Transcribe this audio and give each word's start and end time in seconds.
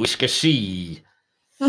We 0.00 0.06
ska 0.06 0.28
see. 0.28 1.02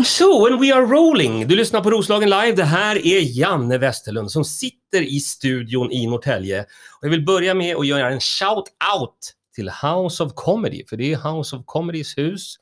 So, 0.04 0.46
and 0.46 0.60
we 0.60 0.74
are 0.74 0.86
rolling! 0.86 1.48
Du 1.48 1.56
lyssnar 1.56 1.80
på 1.80 1.90
Roslagen 1.90 2.30
Live. 2.30 2.52
Det 2.52 2.64
här 2.64 3.06
är 3.06 3.20
Janne 3.20 3.78
Westerlund 3.78 4.30
som 4.30 4.44
sitter 4.44 5.02
i 5.02 5.20
studion 5.20 5.92
i 5.92 6.06
Norrtälje. 6.06 6.60
Och 6.60 7.06
jag 7.06 7.10
vill 7.10 7.24
börja 7.24 7.54
med 7.54 7.76
att 7.76 7.86
göra 7.86 8.10
en 8.10 8.20
shout-out 8.20 9.18
till 9.54 9.70
House 9.70 10.22
of 10.22 10.32
Comedy, 10.34 10.84
för 10.88 10.96
det 10.96 11.12
är 11.12 11.32
House 11.32 11.56
of 11.56 11.62
Comedys 11.66 12.18
hus. 12.18 12.56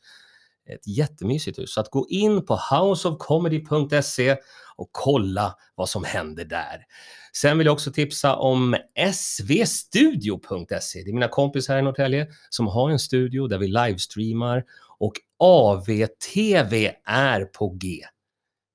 Ett 0.69 0.87
jättemysigt 0.87 1.59
hus. 1.59 1.75
Så 1.75 1.81
att 1.81 1.91
gå 1.91 2.07
in 2.09 2.47
på 2.47 2.61
houseofcomedy.se 2.71 4.37
och 4.77 4.89
kolla 4.93 5.57
vad 5.75 5.89
som 5.89 6.05
händer 6.05 6.45
där. 6.45 6.87
Sen 7.33 7.59
vill 7.59 7.67
jag 7.67 7.73
också 7.73 7.93
tipsa 7.93 8.37
om 8.37 8.77
svstudio.se. 9.15 11.03
Det 11.03 11.11
är 11.11 11.13
mina 11.13 11.29
kompisar 11.29 11.75
här 11.75 11.81
i 11.81 11.85
Norrtälje 11.85 12.27
som 12.51 12.67
har 12.67 12.91
en 12.91 12.99
studio 12.99 13.47
där 13.47 13.59
vi 13.59 13.69
livestreamar 13.69 14.65
och 15.01 15.13
AVTV 15.39 16.91
är 17.07 17.45
på 17.45 17.69
G. 17.69 18.01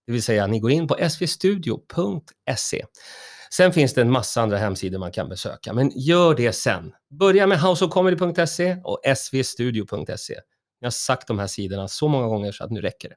Det 0.08 0.12
vill 0.12 0.23
säga, 0.23 0.48
ni 0.48 0.59
går 0.59 0.72
in 0.72 0.88
på 0.88 1.09
svstudio.se. 1.09 2.86
Sen 3.52 3.73
finns 3.73 3.94
det 3.94 4.02
en 4.02 4.12
massa 4.12 4.41
andra 4.41 4.58
hemsidor 4.58 4.99
man 4.99 5.12
kan 5.12 5.30
besöka, 5.30 5.73
men 5.73 5.91
gör 5.96 6.35
det 6.35 6.54
sen. 6.54 6.94
Börja 7.20 7.48
med 7.48 7.59
houseofcomedy.se 7.59 8.77
och 8.84 8.99
svstudio.se. 9.18 10.40
Jag 10.80 10.85
har 10.85 10.91
sagt 10.91 11.27
de 11.27 11.40
här 11.40 11.48
sidorna 11.48 11.88
så 11.88 12.08
många 12.08 12.27
gånger 12.27 12.52
så 12.52 12.63
att 12.63 12.71
nu 12.71 12.82
räcker 12.82 13.10
det. 13.10 13.16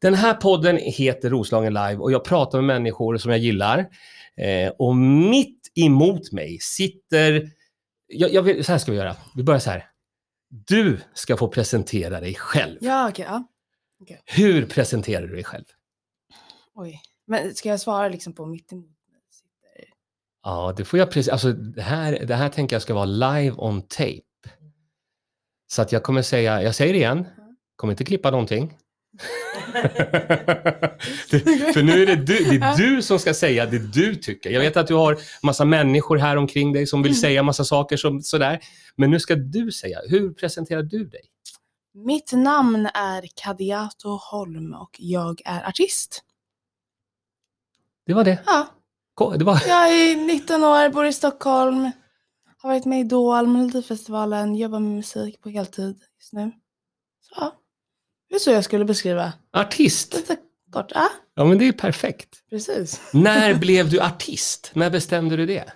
Den 0.00 0.14
här 0.14 0.34
podden 0.34 0.76
heter 0.76 1.30
Roslagen 1.30 1.74
Live 1.74 1.96
och 1.96 2.12
jag 2.12 2.24
pratar 2.24 2.58
med 2.58 2.66
människor 2.66 3.16
som 3.18 3.30
jag 3.30 3.40
gillar. 3.40 3.78
Eh, 4.36 4.72
och 4.78 4.96
mitt 4.96 5.60
emot 5.74 6.32
mig 6.32 6.58
sitter... 6.60 7.50
Jag, 8.06 8.32
jag 8.32 8.42
vill, 8.42 8.64
så 8.64 8.72
här 8.72 8.78
ska 8.78 8.92
vi 8.92 8.98
göra. 8.98 9.16
Vi 9.36 9.42
börjar 9.42 9.60
så 9.60 9.70
här. 9.70 9.91
Du 10.54 11.00
ska 11.14 11.36
få 11.36 11.48
presentera 11.48 12.20
dig 12.20 12.34
själv. 12.34 12.78
Ja, 12.80 13.08
okej. 13.08 13.24
ja. 13.28 13.44
Hur 14.24 14.66
presenterar 14.66 15.26
du 15.26 15.34
dig 15.34 15.44
själv? 15.44 15.64
Oj. 16.74 17.00
Men 17.26 17.54
ska 17.54 17.68
jag 17.68 17.80
svara 17.80 18.08
liksom 18.08 18.32
på 18.32 18.46
mitt 18.46 18.72
emot? 18.72 18.90
Ja, 20.42 20.74
det 20.76 20.84
får 20.84 20.98
jag 20.98 21.10
precis. 21.10 21.32
Alltså, 21.32 21.52
det 21.52 21.82
här, 21.82 22.26
det 22.26 22.34
här 22.34 22.48
tänker 22.48 22.76
jag 22.76 22.82
ska 22.82 22.94
vara 22.94 23.04
live 23.04 23.56
on 23.56 23.82
tape. 23.82 24.20
Så 25.66 25.82
att 25.82 25.92
jag 25.92 26.02
kommer 26.02 26.22
säga, 26.22 26.62
jag 26.62 26.74
säger 26.74 26.92
det 26.92 26.98
igen, 26.98 27.26
kommer 27.76 27.92
inte 27.92 28.04
klippa 28.04 28.30
någonting. 28.30 28.78
Det- 31.30 31.74
För 31.74 31.82
nu 31.82 32.02
är 32.02 32.06
det 32.06 32.16
du, 32.16 32.44
det 32.58 32.64
är 32.66 32.76
du 32.76 33.02
som 33.02 33.18
ska 33.18 33.34
säga 33.34 33.66
det 33.66 33.78
du 33.78 34.14
tycker. 34.14 34.50
Jag 34.50 34.60
vet 34.60 34.76
att 34.76 34.86
du 34.86 34.94
har 34.94 35.18
massa 35.42 35.64
människor 35.64 36.16
här 36.18 36.36
omkring 36.36 36.72
dig 36.72 36.86
som 36.86 37.02
vill 37.02 37.12
Mm. 37.12 37.20
säga 37.20 37.42
massa 37.42 37.64
saker 37.64 37.96
som, 37.96 38.22
sådär. 38.22 38.60
Men 38.96 39.10
nu 39.10 39.20
ska 39.20 39.34
du 39.34 39.72
säga, 39.72 39.98
hur 40.08 40.32
presenterar 40.34 40.82
du 40.82 41.04
dig? 41.04 41.20
Mitt 41.94 42.32
namn 42.32 42.86
är 42.94 43.26
Kadiato 43.34 44.08
Holm 44.22 44.74
och 44.74 44.96
jag 44.98 45.40
är 45.44 45.68
artist. 45.68 46.22
Det 48.06 48.14
var 48.14 48.24
det. 48.24 48.38
Ja, 48.46 48.68
Det 49.38 49.44
var... 49.44 49.62
jag 49.68 49.88
är 49.94 50.16
19 50.16 50.64
år, 50.64 50.88
bor 50.88 51.06
i 51.06 51.12
Stockholm. 51.12 51.90
Har 52.58 52.68
varit 52.70 52.84
med 52.84 52.98
i 52.98 53.00
Idol, 53.00 53.46
Melodifestivalen, 53.46 54.54
jobbar 54.56 54.78
med 54.80 54.90
musik 54.96 55.40
på 55.42 55.48
heltid 55.50 55.98
just 56.20 56.32
nu. 56.32 56.52
Så 57.20 57.34
ja, 57.36 57.52
det 58.32 58.36
är 58.36 58.40
så 58.40 58.50
jag 58.50 58.64
skulle 58.64 58.84
beskriva. 58.84 59.32
Artist. 59.52 60.14
Lite 60.14 60.36
kort. 60.72 60.92
Ja, 60.94 61.08
Ja, 61.34 61.44
men 61.44 61.58
det 61.58 61.68
är 61.68 61.72
perfekt. 61.72 62.28
precis. 62.50 63.00
När 63.12 63.54
blev 63.54 63.90
du 63.90 64.00
artist? 64.00 64.70
När 64.74 64.90
bestämde 64.90 65.36
du 65.36 65.46
det? 65.46 65.72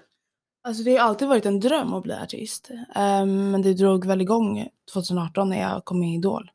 Alltså 0.64 0.82
det 0.82 0.96
har 0.96 1.08
alltid 1.08 1.28
varit 1.28 1.46
en 1.46 1.60
dröm 1.60 1.94
att 1.94 2.02
bli 2.02 2.14
artist. 2.14 2.70
Ehm, 2.94 3.50
men 3.50 3.62
det 3.62 3.74
drog 3.74 4.06
väl 4.06 4.20
igång 4.20 4.68
2018 4.92 5.48
när 5.48 5.60
jag 5.60 5.84
kom 5.84 6.00
med 6.00 6.08
i 6.08 6.14
Idol. 6.14 6.50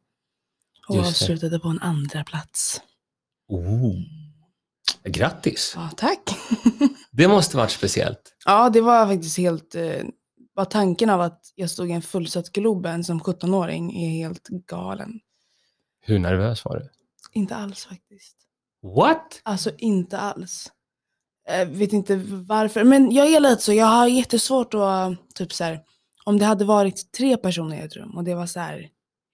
Och 0.88 0.98
avslutade 0.98 1.60
på 1.60 1.68
en 1.68 1.80
andra 1.80 2.24
plats. 2.24 2.82
Oh. 3.48 3.94
Grattis! 5.04 5.74
Ja, 5.76 5.90
tack. 5.98 6.20
Det 7.12 7.28
måste 7.28 7.58
varit 7.58 7.72
speciellt. 7.72 8.36
ja, 8.46 8.70
det 8.70 8.82
var 8.82 9.08
faktiskt 9.08 9.38
helt... 9.38 9.76
Eh, 9.76 10.04
bara 10.56 10.66
tanken 10.66 11.10
av 11.10 11.22
att 11.22 11.42
jag 11.56 11.70
stod 11.70 11.90
i 11.90 11.94
en 11.94 12.02
fullsatt 12.02 12.52
Globen 12.52 13.04
som 13.04 13.20
17-åring 13.22 14.04
är 14.04 14.10
helt 14.10 14.48
galen. 14.48 15.20
Hur 16.02 16.20
nervös 16.20 16.66
var 16.66 16.80
du? 16.80 16.90
Inte 17.40 17.56
alls 17.56 17.86
faktiskt. 17.86 18.36
What? 18.82 19.42
Alltså 19.44 19.72
inte 19.78 20.18
alls. 20.18 20.72
Jag 21.48 21.66
vet 21.66 21.94
inte 21.94 22.22
varför. 22.48 22.84
Men 22.84 23.12
jag 23.12 23.28
är 23.28 23.40
lite 23.40 23.62
så, 23.62 23.74
jag 23.74 23.86
har 23.86 24.08
jättesvårt 24.08 24.74
att, 24.74 25.36
typ 25.36 25.54
så 25.54 25.64
här, 25.64 25.82
om 26.24 26.38
det 26.38 26.46
hade 26.46 26.66
varit 26.66 27.12
tre 27.12 27.38
personer 27.38 27.78
i 27.78 27.80
ett 27.80 27.96
rum 27.96 28.18
och 28.18 28.24
det 28.24 28.36
var 28.36 28.46
så 28.46 28.60
här, 28.60 28.90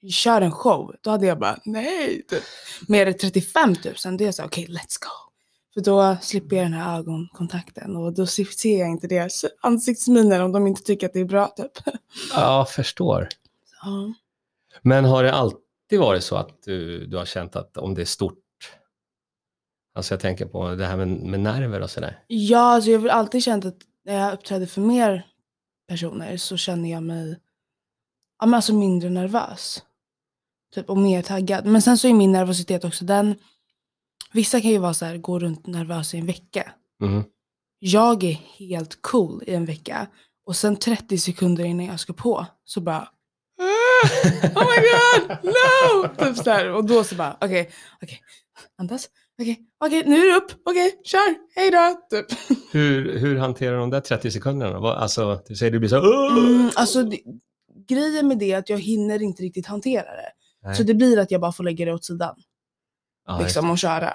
kör 0.09 0.41
en 0.41 0.51
show, 0.51 0.95
då 1.01 1.09
hade 1.09 1.25
jag 1.25 1.39
bara 1.39 1.59
nej. 1.65 2.25
Typ. 2.29 2.43
Men 2.87 2.99
är 2.99 3.05
det 3.05 3.13
35 3.13 3.69
000, 4.05 4.17
då 4.17 4.23
är 4.23 4.25
jag 4.25 4.35
så 4.35 4.43
okej 4.43 4.67
let's 4.67 4.97
go. 4.99 5.31
För 5.73 5.81
då 5.81 6.17
slipper 6.21 6.55
jag 6.55 6.65
den 6.65 6.73
här 6.73 6.99
ögonkontakten 6.99 7.95
och 7.95 8.13
då 8.13 8.27
ser 8.27 8.79
jag 8.79 8.89
inte 8.89 9.07
deras 9.07 9.45
ansiktsminer 9.61 10.39
om 10.43 10.51
de 10.51 10.67
inte 10.67 10.83
tycker 10.83 11.07
att 11.07 11.13
det 11.13 11.19
är 11.19 11.25
bra 11.25 11.47
typ. 11.47 11.71
Ja, 12.33 12.65
förstår. 12.65 13.27
Ja. 13.81 14.13
Men 14.81 15.05
har 15.05 15.23
det 15.23 15.33
alltid 15.33 15.66
varit 15.95 16.23
så 16.23 16.35
att 16.35 16.63
du, 16.63 17.05
du 17.05 17.17
har 17.17 17.25
känt 17.25 17.55
att 17.55 17.77
om 17.77 17.93
det 17.95 18.01
är 18.01 18.05
stort, 18.05 18.43
alltså 19.95 20.13
jag 20.13 20.21
tänker 20.21 20.45
på 20.45 20.75
det 20.75 20.85
här 20.85 20.97
med, 20.97 21.07
med 21.07 21.39
nerver 21.39 21.81
och 21.81 21.89
sådär. 21.89 22.23
Ja, 22.27 22.59
alltså 22.59 22.89
jag 22.91 22.99
har 22.99 23.07
alltid 23.09 23.43
känt 23.43 23.65
att 23.65 23.77
när 24.05 24.13
jag 24.13 24.33
uppträder 24.33 24.65
för 24.65 24.81
mer 24.81 25.27
personer 25.87 26.37
så 26.37 26.57
känner 26.57 26.91
jag 26.91 27.03
mig 27.03 27.39
ja, 28.39 28.45
men 28.45 28.53
alltså 28.53 28.73
mindre 28.73 29.09
nervös. 29.09 29.83
Typ, 30.75 30.89
och 30.89 30.97
mer 30.97 31.21
taggad. 31.21 31.65
Men 31.65 31.81
sen 31.81 31.97
så 31.97 32.07
är 32.07 32.13
min 32.13 32.31
nervositet 32.31 32.83
också 32.85 33.05
den, 33.05 33.35
vissa 34.33 34.61
kan 34.61 34.71
ju 34.71 34.77
vara 34.77 34.93
så 34.93 35.05
här, 35.05 35.17
gå 35.17 35.39
runt 35.39 35.67
nervös 35.67 36.13
i 36.13 36.17
en 36.17 36.25
vecka. 36.25 36.71
Mhm. 36.99 37.23
Jag 37.79 38.23
är 38.23 38.33
helt 38.33 39.01
cool 39.01 39.43
i 39.47 39.53
en 39.53 39.65
vecka 39.65 40.07
och 40.45 40.55
sen 40.55 40.75
30 40.75 41.17
sekunder 41.17 41.63
innan 41.63 41.85
jag 41.85 41.99
ska 41.99 42.13
på 42.13 42.45
så 42.63 42.81
bara 42.81 42.97
"Ah, 42.99 43.07
Oh 44.55 44.63
my 44.69 44.77
god, 44.87 45.37
no! 45.43 46.25
Typ 46.25 46.37
så 46.43 46.51
här. 46.51 46.71
Och 46.71 46.85
då 46.85 47.03
så 47.03 47.15
bara 47.15 47.37
okej, 47.41 47.69
okej, 48.01 48.19
andas, 48.77 49.09
okej, 49.41 49.59
okej, 49.85 50.03
nu 50.05 50.15
är 50.15 50.31
det 50.31 50.37
upp, 50.37 50.51
okej, 50.65 51.01
kör, 51.03 51.35
hej 51.55 51.71
då, 51.71 51.95
typ. 52.17 52.39
Hur, 52.71 53.19
hur 53.19 53.37
hanterar 53.37 53.77
de 53.77 53.89
där 53.89 53.99
30 54.01 54.31
sekunderna? 54.31 54.77
Alltså, 54.93 55.41
du 55.47 55.55
säger 55.55 55.71
du 55.71 55.79
blir 55.79 55.89
så 55.89 55.97
"Åh!" 55.99 56.37
Mm, 56.37 56.69
alltså 56.75 57.03
det, 57.03 57.19
grejen 57.87 58.27
med 58.27 58.37
det 58.37 58.51
är 58.51 58.57
att 58.57 58.69
jag 58.69 58.79
hinner 58.79 59.21
inte 59.21 59.43
riktigt 59.43 59.67
hantera 59.67 60.11
det. 60.15 60.31
Nej. 60.63 60.75
Så 60.75 60.83
det 60.83 60.93
blir 60.93 61.19
att 61.19 61.31
jag 61.31 61.41
bara 61.41 61.51
får 61.51 61.63
lägga 61.63 61.85
det 61.85 61.93
åt 61.93 62.05
sidan 62.05 62.35
just 63.29 63.41
liksom, 63.41 63.69
och 63.69 63.77
köra. 63.77 64.13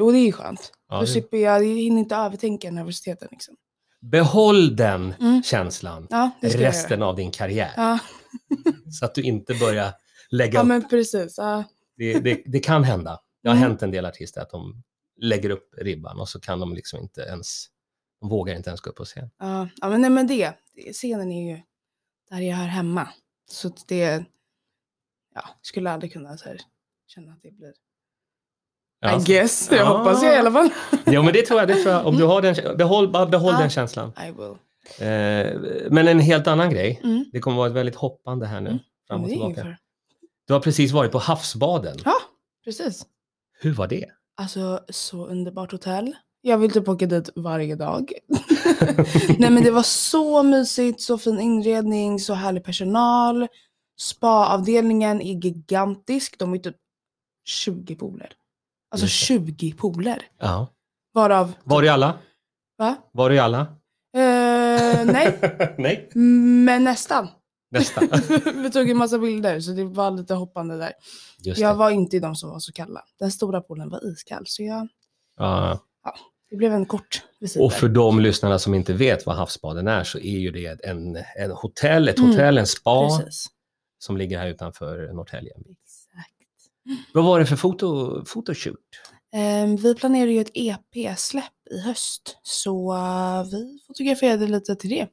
Och 0.00 0.12
det 0.12 0.18
är 0.18 0.26
ju 0.26 0.32
skönt. 0.32 0.72
Ja, 0.88 1.00
Då 1.00 1.06
slipper 1.06 1.36
jag, 1.36 1.64
jag 1.64 1.74
hinner 1.74 1.98
inte 1.98 2.16
övertänka 2.16 2.70
nervositeten. 2.70 3.28
Liksom. 3.30 3.54
Behåll 4.00 4.76
den 4.76 5.14
Mm. 5.20 5.42
känslan 5.42 6.06
Ja, 6.10 6.30
resten 6.40 7.02
av 7.02 7.16
din 7.16 7.30
karriär. 7.30 7.70
Ja, 7.76 7.98
Så 8.98 9.04
att 9.04 9.14
du 9.14 9.22
inte 9.22 9.54
börjar 9.54 9.92
lägga 10.30 10.54
ja 10.54 10.60
upp. 10.60 10.66
men 10.66 10.88
precis. 10.88 11.34
Ja. 11.38 11.64
Det, 11.96 12.20
det, 12.20 12.42
det 12.46 12.60
kan 12.60 12.84
hända. 12.84 13.20
Det 13.42 13.48
har 13.48 13.56
Mm. 13.56 13.68
hänt 13.68 13.82
en 13.82 13.90
del 13.90 14.06
artister 14.06 14.40
att 14.40 14.50
de 14.50 14.82
lägger 15.20 15.50
upp 15.50 15.74
ribban 15.78 16.20
och 16.20 16.28
så 16.28 16.40
kan 16.40 16.60
de 16.60 16.72
liksom 16.74 17.00
inte 17.00 17.20
ens, 17.20 17.66
de 18.20 18.28
vågar 18.28 18.54
inte 18.54 18.70
ens 18.70 18.80
gå 18.80 18.90
upp 18.90 18.96
på 18.96 19.04
scen. 19.04 19.30
Ja, 19.38 19.68
ja 19.80 19.88
men, 19.88 20.00
nej, 20.00 20.10
men 20.10 20.26
det, 20.26 20.52
scenen 20.92 21.32
är 21.32 21.50
ju 21.56 21.60
där 22.30 22.40
jag 22.40 22.56
hör 22.56 22.66
hemma. 22.66 23.08
Så 23.50 23.70
det, 23.88 24.24
ja, 25.34 25.44
skulle 25.62 25.90
aldrig 25.90 26.12
kunna 26.12 26.36
så 26.36 26.48
här, 26.48 26.60
känna 27.06 27.32
att 27.32 27.42
det 27.42 27.50
blir, 27.50 27.72
Ja, 29.00 29.20
I 29.20 29.24
guess. 29.24 29.68
Jag 29.70 29.80
Ja. 29.80 29.98
hoppas 29.98 30.22
jag 30.22 30.34
i 30.34 30.38
alla 30.38 30.52
fall. 30.52 30.70
Ja 31.06 31.22
men 31.22 31.32
det 31.32 31.42
tror 31.46 31.60
jag, 31.60 31.68
det 31.68 31.74
tror 31.82 31.94
jag. 31.94 32.06
Om 32.06 32.16
du 32.16 32.24
har 32.24 32.42
den, 32.42 32.76
behåll, 32.76 33.12
bara 33.12 33.26
behåll 33.26 33.52
Ja. 33.52 33.60
den 33.60 33.70
känslan. 33.70 34.12
I 34.28 34.30
will. 34.30 34.54
Eh, 35.00 35.60
men 35.90 36.08
en 36.08 36.20
helt 36.20 36.46
annan 36.46 36.70
grej. 36.70 37.00
Mm. 37.04 37.24
Det 37.32 37.40
kommer 37.40 37.56
vara 37.56 37.68
ett 37.68 37.74
väldigt 37.74 37.96
hoppande 37.96 38.46
här 38.46 38.60
nu. 38.60 38.70
Mm. 38.70 38.82
Fram 39.08 39.22
och 39.22 39.28
tillbaka. 39.28 39.76
Du 40.46 40.52
har 40.52 40.60
precis 40.60 40.92
varit 40.92 41.12
på 41.12 41.18
havsbaden. 41.18 41.96
Ja, 42.04 42.16
precis. 42.64 43.06
Hur 43.60 43.72
var 43.72 43.88
det? 43.88 44.06
Alltså 44.36 44.80
så 44.88 45.26
underbart 45.26 45.72
hotell. 45.72 46.16
Jag 46.40 46.58
vill 46.58 46.70
typ 46.70 46.88
åka 46.88 47.06
dit 47.06 47.30
varje 47.34 47.74
dag. 47.74 48.12
Nej 49.38 49.50
men 49.50 49.62
det 49.62 49.70
var 49.70 49.82
så 49.82 50.42
mysigt, 50.42 51.00
så 51.00 51.18
fin 51.18 51.40
inredning, 51.40 52.20
så 52.20 52.34
härlig 52.34 52.64
personal. 52.64 53.48
Spa-avdelningen 54.00 55.20
är 55.20 55.34
gigantisk. 55.34 56.38
De 56.38 56.54
är 56.54 56.58
typ 56.58 56.76
20 57.44 57.96
pooler. 57.96 58.32
Alltså 58.90 59.04
Just 59.06 59.20
det. 59.20 59.26
20 59.26 59.72
pooler. 59.72 60.22
Ja. 60.38 60.68
Varav... 61.14 61.52
Var 61.64 61.82
i 61.82 61.88
alla? 61.88 62.18
Va? 62.78 62.96
Var 63.12 63.30
i 63.30 63.38
alla? 63.38 63.66
Eh, 64.78 65.04
nej, 65.04 65.38
Nej. 65.78 66.08
men 66.64 66.84
nästan. 66.84 67.28
Nästa. 67.70 68.00
Vi 68.54 68.70
tog 68.70 68.90
en 68.90 68.96
massa 68.96 69.18
bilder 69.18 69.60
så 69.60 69.70
det 69.70 69.84
var 69.84 70.10
lite 70.10 70.34
hoppande 70.34 70.76
där. 70.78 70.92
Just 71.42 71.60
Jag 71.60 71.74
det. 71.74 71.78
var 71.78 71.90
inte 71.90 72.16
i 72.16 72.20
de 72.20 72.36
som 72.36 72.50
var 72.50 72.58
så 72.58 72.72
kalla. 72.72 73.02
Den 73.18 73.30
stora 73.30 73.60
poolen 73.60 73.88
var 73.88 74.12
iskall 74.12 74.42
så 74.46 74.62
jag, 74.62 74.88
Ja. 75.36 75.80
det 76.50 76.56
blev 76.56 76.72
en 76.72 76.86
kort 76.86 77.22
visit 77.40 77.62
Och 77.62 77.72
för 77.72 77.88
de 77.88 78.20
lyssnarna 78.20 78.58
som 78.58 78.74
inte 78.74 78.92
vet 78.92 79.26
vad 79.26 79.36
havsbaden 79.36 79.88
är 79.88 80.04
så 80.04 80.18
är 80.18 80.38
ju 80.38 80.50
det 80.50 80.84
en, 80.84 81.16
en 81.36 81.50
hotell, 81.50 82.08
ett 82.08 82.18
Mm. 82.18 82.30
hotell, 82.30 82.58
en 82.58 82.66
spa 82.66 83.08
Precis. 83.18 83.46
som 83.98 84.16
ligger 84.16 84.38
här 84.38 84.46
utanför 84.48 85.12
Norrtälje. 85.12 85.52
Vad 87.14 87.24
var 87.24 87.38
det 87.40 87.46
för 87.46 87.56
foto, 87.56 88.22
photoshoot? 88.24 88.76
Ehm, 89.32 89.76
vi 89.76 89.94
planerar 89.94 90.30
ju 90.30 90.40
ett 90.40 90.50
EP-släpp 90.54 91.44
i 91.70 91.80
höst, 91.80 92.38
så 92.42 92.94
eh, 92.94 93.44
vi 93.50 93.78
fotograferade 93.86 94.46
lite 94.46 94.76
till 94.76 94.90
det. 94.90 95.06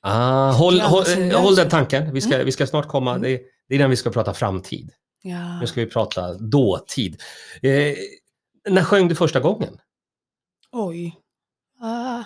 Ah, 0.00 0.50
håll, 0.52 0.80
håll, 0.80 1.04
seriöst. 1.04 1.36
håll 1.38 1.54
den 1.54 1.68
tanken, 1.68 2.12
vi 2.14 2.20
ska, 2.20 2.34
Mm. 2.34 2.46
vi 2.46 2.52
ska 2.52 2.66
snart 2.66 2.88
komma. 2.88 3.10
Mm. 3.10 3.22
Det, 3.22 3.40
det 3.68 3.74
är 3.74 3.78
när 3.78 3.88
vi 3.88 3.96
ska 3.96 4.10
prata 4.10 4.34
framtid. 4.34 4.90
Ja. 5.22 5.60
Nu 5.60 5.66
ska 5.66 5.80
vi 5.80 5.86
prata 5.86 6.34
dåtid. 6.34 7.20
Eh, 7.62 7.94
när 8.70 8.84
sjöng 8.84 9.08
du 9.08 9.14
första 9.14 9.40
gången? 9.40 9.78
Oj. 10.72 11.16
Ah. 11.80 12.22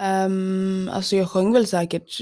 Ehm, 0.00 0.90
alltså 0.92 1.16
jag 1.16 1.30
sjöng 1.30 1.52
väl 1.52 1.66
säkert 1.66 2.20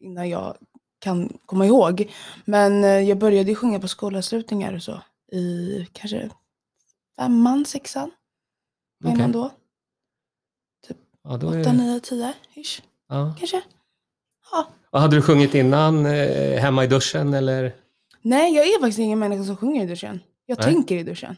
innan 0.00 0.28
jag 0.28 0.56
kan 0.98 1.38
komma 1.46 1.66
ihåg. 1.66 2.12
Men 2.44 2.84
eh, 2.84 2.90
jag 3.00 3.18
började 3.18 3.50
ju 3.50 3.54
sjunga 3.54 3.80
på 3.80 3.88
skolavslutningar 3.88 4.72
och 4.72 4.82
så. 4.82 5.00
I 5.32 5.86
kanske 5.92 6.30
femman, 7.16 7.64
sexan. 7.64 8.10
Vad 9.04 9.12
är 9.12 9.16
Okej. 9.16 9.22
man 9.22 9.32
då? 9.32 9.50
Ja, 11.24 11.36
då 11.36 11.50
är, 11.50 11.60
Åtta, 11.60 11.72
nio, 11.72 12.00
tio 12.00 12.32
ish 12.54 12.82
ja. 13.08 13.34
kanske. 13.38 13.62
Ja. 14.52 14.68
Och 14.90 15.00
Hade 15.00 15.16
du 15.16 15.22
sjungit 15.22 15.54
innan, 15.54 16.06
eh, 16.06 16.60
hemma 16.60 16.84
i 16.84 16.86
duschen 16.86 17.34
eller? 17.34 17.74
Nej, 18.22 18.54
jag 18.54 18.66
är 18.66 18.80
faktiskt 18.80 18.98
ingen 18.98 19.18
människa 19.18 19.44
som 19.44 19.56
sjunger 19.56 19.84
i 19.84 19.86
duschen. 19.86 20.20
Jag 20.46 20.58
Nej. 20.58 20.64
tänker 20.64 20.96
i 20.96 21.02
duschen. 21.02 21.36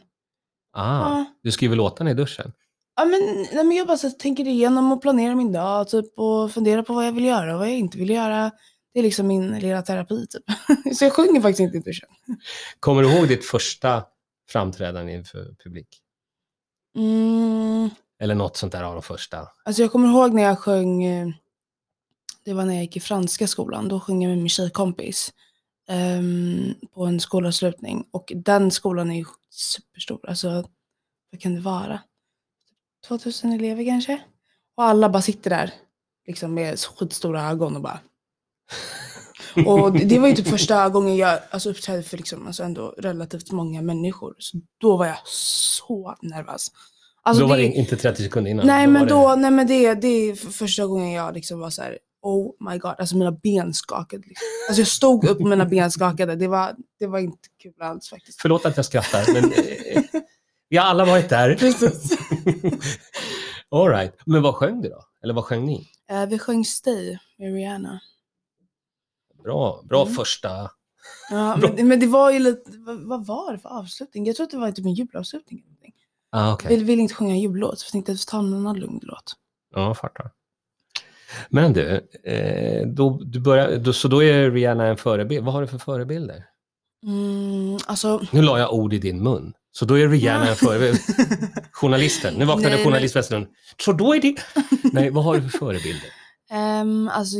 Ah, 0.73 0.99
Ja. 0.99 1.25
du 1.43 1.51
skriver 1.51 1.75
låtarna 1.75 2.11
i 2.11 2.13
duschen? 2.13 2.53
Ja, 2.95 3.05
men, 3.05 3.21
nej, 3.53 3.63
men 3.65 3.71
jag 3.77 3.87
bara 3.87 3.97
så, 3.97 4.09
tänker 4.09 4.47
igenom 4.47 4.91
och 4.91 5.01
planerar 5.01 5.35
min 5.35 5.51
dag 5.51 5.87
typ, 5.89 6.05
och 6.19 6.51
funderar 6.51 6.81
på 6.81 6.93
vad 6.93 7.05
jag 7.07 7.11
vill 7.11 7.25
göra 7.25 7.53
och 7.53 7.59
vad 7.59 7.67
jag 7.67 7.77
inte 7.77 7.97
vill 7.97 8.09
göra. 8.09 8.51
Det 8.93 8.99
är 8.99 9.03
liksom 9.03 9.27
min 9.27 9.59
lilla 9.59 9.81
terapi 9.81 10.27
typ. 10.27 10.43
så 10.97 11.05
jag 11.05 11.13
sjunger 11.13 11.41
faktiskt 11.41 11.59
inte 11.59 11.77
i 11.77 11.81
duschen. 11.81 12.09
Kommer 12.79 13.03
du 13.03 13.13
ihåg 13.13 13.27
ditt 13.27 13.45
första 13.45 14.03
framträdande 14.49 15.13
inför 15.13 15.55
publik? 15.63 15.87
Mm, 16.97 17.89
Eller 18.19 18.35
något 18.35 18.57
sånt 18.57 18.71
där 18.71 18.83
av 18.83 18.93
de 18.93 19.01
första? 19.03 19.47
alltså 19.65 19.81
jag 19.81 19.91
kommer 19.91 20.09
ihåg 20.09 20.33
när 20.33 20.43
jag 20.43 20.59
sjöng, 20.59 21.03
eh, 21.03 21.27
det 22.45 22.53
var 22.53 22.65
när 22.65 22.73
jag 22.73 22.83
gick 22.83 22.97
i 22.97 22.99
franska 22.99 23.47
skolan, 23.47 23.87
då 23.87 23.99
sjöng 23.99 24.21
jag 24.23 24.29
med 24.29 24.37
min 24.37 24.49
tjejkompis 24.49 25.33
ehm, 25.89 26.73
på 26.93 27.05
en 27.05 27.19
skolavslutning. 27.19 28.07
Och 28.11 28.31
den 28.35 28.71
skolan 28.71 29.11
är 29.11 29.15
ju 29.15 29.25
superstor, 29.49 30.29
alltså 30.29 30.49
vad 31.31 31.41
kan 31.41 31.55
det 31.55 31.61
vara? 31.61 32.01
2000 33.07 33.51
elever 33.51 33.85
kanske? 33.85 34.21
Och 34.75 34.83
alla 34.83 35.09
bara 35.09 35.21
sitter 35.21 35.49
där 35.49 35.73
liksom 36.27 36.53
med 36.53 36.79
skitstora 36.79 37.49
ögon 37.49 37.75
och 37.75 37.81
bara 37.81 37.99
Och 39.65 39.93
det- 39.93 40.05
det 40.05 40.19
var 40.19 40.27
ju 40.27 40.35
typ 40.35 40.47
första 40.47 40.89
gången 40.89 41.17
jag 41.17 41.39
alltså, 41.49 41.69
uppträdde 41.69 42.03
för 42.03 42.17
liksom, 42.17 42.47
alltså 42.47 42.63
ändå 42.63 42.95
relativt 42.97 43.51
många 43.51 43.81
människor. 43.81 44.35
Så 44.39 44.57
då 44.81 44.97
var 44.97 45.05
jag 45.05 45.17
så 45.27 46.15
nervös. 46.21 46.67
Alltså, 47.23 47.41
då 47.43 47.47
var 47.49 47.57
det- 47.57 47.63
det 47.63 47.67
inte 47.73 47.97
30 47.97 48.23
sekunder 48.23 48.51
innan? 48.51 48.67
Nej 48.67 48.85
var 48.87 48.93
men 48.93 49.03
det- 49.03 49.09
då, 49.09 49.35
nej 49.37 49.51
men 49.51 49.67
det, 49.67 49.93
det 49.93 50.07
är 50.07 50.35
första 50.35 50.85
gången 50.87 51.11
jag 51.11 51.33
liksom 51.33 51.59
var 51.59 51.69
så 51.69 51.81
här. 51.81 51.97
oh 52.21 52.51
my 52.71 52.77
god, 52.77 52.95
alltså 52.97 53.17
mina 53.17 53.31
ben 53.31 53.73
skakade. 53.73 54.23
Liksom. 54.27 54.45
Alltså 54.69 54.81
jag 54.81 54.87
stod 54.87 55.25
upp 55.25 55.39
och 55.41 55.47
mina 55.47 55.65
ben 55.65 55.91
skakade. 55.91 56.35
Det 56.35 56.47
var, 56.47 56.75
det 56.99 57.07
var 57.07 57.19
inte 57.19 57.37
kul 57.63 57.73
alls 57.81 58.09
faktiskt. 58.09 58.41
Förlåt 58.41 58.65
att 58.65 58.77
jag 58.77 58.85
skrattar, 58.85 59.33
men 59.33 59.43
eh, 59.51 60.03
vi 60.69 60.77
har 60.77 60.85
alla 60.85 61.05
varit 61.05 61.29
där. 61.29 61.55
Precis. 61.55 62.11
All 63.71 63.89
right. 63.89 64.13
Men 64.25 64.41
vad 64.41 64.55
sjöng 64.55 64.81
du 64.81 64.89
då? 64.89 65.03
Eller 65.23 65.33
vad 65.33 65.43
sjöng 65.45 65.65
ni? 65.65 65.87
Eh, 66.11 66.25
vi 66.25 66.39
sjöng 66.39 66.65
Stay 66.65 67.17
med 67.37 67.53
Rihanna. 67.53 67.99
Bra, 69.47 69.81
bra 69.89 70.01
Mm. 70.01 70.13
första. 70.13 70.49
Ja, 71.29 71.57
Bra. 71.61 71.69
men, 71.75 71.87
men 71.87 71.99
det 71.99 72.07
var 72.07 72.31
ju 72.31 72.39
lite, 72.39 72.71
vad, 73.05 73.25
var 73.25 73.51
det 73.53 73.59
för 73.59 73.69
avslutning? 73.69 74.25
Jag 74.25 74.35
tror 74.35 74.43
att 74.43 74.51
det 74.51 74.57
var 74.57 74.71
typ 74.71 74.85
en 74.85 74.93
julavslutning. 74.93 75.63
Ah, 76.31 76.53
okej. 76.53 76.77
Vi 76.77 76.83
ville 76.83 77.01
inte 77.01 77.13
sjunga 77.13 77.31
en 77.31 77.39
jullåt, 77.39 77.79
så 77.79 77.85
jag 77.85 77.91
tänkte 77.91 78.11
att 78.11 78.17
vi 78.17 78.23
tar 78.25 78.39
en 78.39 78.53
annan 78.53 78.79
lugn 78.79 78.99
låt. 79.03 79.33
Ja, 79.75 79.81
jag 79.87 79.97
fattar. 79.97 80.31
Men 81.49 81.73
du, 81.73 82.07
eh, 82.23 82.87
då, 82.87 83.21
du 83.25 83.39
börjar, 83.39 83.77
då, 83.77 83.93
så 83.93 84.07
då 84.07 84.23
är 84.23 84.51
Rihanna 84.51 84.85
en 84.87 84.97
förebild. 84.97 85.45
Vad 85.45 85.53
har 85.53 85.61
du 85.61 85.67
för 85.67 85.77
förebilder? 85.77 86.45
Mm, 87.05 87.77
alltså... 87.85 88.21
Nu 88.31 88.41
la 88.41 88.59
jag 88.59 88.73
ord 88.73 88.93
i 88.93 88.97
din 88.99 89.23
mun. 89.23 89.53
Så 89.71 89.85
då 89.85 89.97
är 89.99 90.07
Rihanna 90.09 90.49
en 90.49 90.55
förebild. 90.55 90.99
Journalisten. 91.71 92.33
Nu 92.33 92.45
vaknade 92.45 92.75
men- 92.75 92.85
journalistvästen. 92.85 93.47
Så 93.83 93.91
då 93.93 94.15
är 94.15 94.21
det... 94.21 94.35
Nej, 94.93 95.09
vad 95.09 95.23
har 95.23 95.35
du 95.37 95.41
för 95.49 95.57
förebilder? 95.57 96.09
Ehm, 96.51 97.09
alltså, 97.13 97.37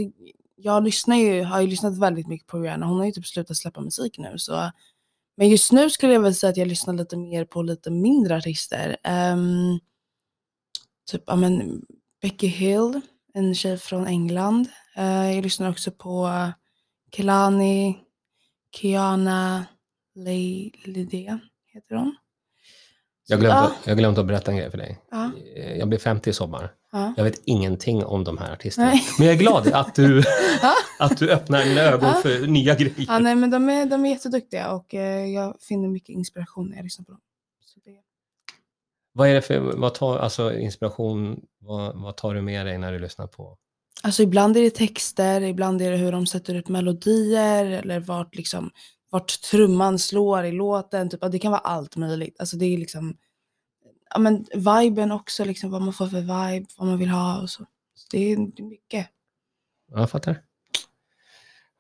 jag 0.58 0.84
lyssnar 0.84 1.16
ju, 1.16 1.44
har 1.44 1.62
ju 1.62 1.68
lyssnat 1.68 1.98
väldigt 1.98 2.28
mycket 2.28 2.48
på 2.48 2.60
Rihanna. 2.60 2.86
Hon 2.86 2.98
har 2.98 3.06
ju 3.06 3.12
typ 3.12 3.28
slutat 3.28 3.58
släppa 3.58 3.82
musik 3.82 4.18
nu. 4.18 4.38
Så. 4.38 4.72
Men 5.38 5.50
just 5.50 5.72
nu 5.72 5.90
skulle 5.90 6.14
jag 6.14 6.22
väl 6.22 6.36
säga 6.36 6.50
att 6.50 6.58
jag 6.58 6.68
lyssnar 6.68 6.94
lite 6.94 7.18
mer 7.18 7.46
på 7.46 7.62
lite 7.62 7.92
mindre 7.92 8.38
artister. 8.38 8.98
Um, 9.34 9.80
typ 11.12 11.24
ja, 11.28 11.36
men 11.36 11.82
Becky 12.22 12.48
Hill, 12.48 13.02
en 13.34 13.56
tjej 13.56 13.78
från 13.78 14.08
England. 14.08 14.68
Uh, 14.98 15.36
jag 15.36 15.44
lyssnar 15.44 15.70
också 15.70 15.92
på 15.92 16.30
Kelani, 17.12 17.98
Kiana 18.76 19.66
Ley 20.16 20.72
heter 21.74 21.96
hon. 21.96 22.16
Jag 23.30 23.40
glömde, 23.40 23.56
Ja. 23.58 23.72
jag 23.86 23.98
glömde 23.98 24.22
att 24.22 24.28
berätta 24.28 24.52
en 24.52 24.58
grej 24.58 24.72
för 24.72 24.78
dig. 24.78 25.00
Ja, 25.12 25.32
Eh, 25.56 25.78
Jag 25.78 25.88
blir 25.88 26.00
50 26.00 26.30
i 26.30 26.34
sommar. 26.34 26.74
ja. 26.92 27.14
Jag 27.18 27.24
vet 27.24 27.42
ingenting 27.46 28.06
om 28.06 28.24
de 28.24 28.38
här 28.38 28.54
artisterna. 28.54 28.88
Nej. 28.88 29.04
Men 29.18 29.28
jag 29.28 29.36
är 29.36 29.40
glad 29.40 29.68
att 29.68 29.96
du, 29.96 30.24
att 31.00 31.18
du 31.18 31.32
öppnar 31.32 31.64
dina 31.64 31.82
ögon 31.82 32.22
för 32.22 32.48
nya 32.48 32.76
grejer. 32.76 33.06
Ja, 33.08 33.20
nej, 33.20 33.36
men 33.36 33.50
de 33.50 33.70
är, 33.70 33.86
de 33.86 34.06
är 34.06 34.10
jätteduktiga 34.10 34.72
och 34.72 34.94
eh, 34.94 35.26
jag 35.26 35.58
finner 35.62 35.88
mycket 35.88 36.10
inspiration 36.10 36.70
när 36.70 36.76
jag 36.76 36.84
lyssnar 36.84 37.06
på 37.06 37.12
dem. 37.12 37.22
Det, 37.86 37.92
Vad 39.14 39.30
är 39.30 39.34
det 39.34 39.42
för 39.42 39.60
vad 39.60 39.94
tar, 39.94 40.18
alltså, 40.18 40.54
inspiration? 40.54 41.40
Vad, 41.60 42.02
vad 42.02 42.18
tar 42.18 42.34
du 42.34 42.42
med 42.42 42.66
dig 42.66 42.78
när 42.78 42.92
du 42.92 43.00
lyssnar 43.00 43.28
på? 43.28 43.58
alltså 44.04 44.24
ibland 44.24 44.58
är 44.58 44.62
det 44.62 44.70
texter, 44.70 45.42
ibland 45.42 45.82
är 45.82 45.92
det 45.92 45.98
hur 45.98 46.12
de 46.12 46.28
sätter 46.28 46.56
upp 46.56 46.68
melodier 46.68 47.66
eller 47.66 48.00
vart, 48.00 48.36
liksom, 48.36 48.72
vart 49.10 49.42
trumman 49.42 50.00
slår 50.00 50.46
i 50.46 50.52
låten. 50.52 51.10
Typ, 51.10 51.22
det 51.32 51.40
kan 51.40 51.52
vara 51.52 51.62
allt 51.62 51.96
möjligt. 51.96 52.36
Alltså 52.40 52.58
det 52.58 52.66
är 52.66 52.78
liksom, 52.78 53.18
ja, 54.10 54.20
men 54.20 54.46
viben 54.54 55.12
också, 55.12 55.46
liksom, 55.46 55.72
vad 55.72 55.82
man 55.82 55.94
får 55.94 56.08
för 56.08 56.20
vibe, 56.22 56.66
vad 56.78 56.88
man 56.88 56.98
vill 56.98 57.10
ha 57.10 57.42
och 57.42 57.50
så. 57.50 57.66
så 57.96 58.08
det, 58.12 58.32
är, 58.32 58.38
det 58.38 58.62
är 58.62 58.66
mycket. 58.66 59.08
Jag 59.92 60.10
fattar. 60.10 60.42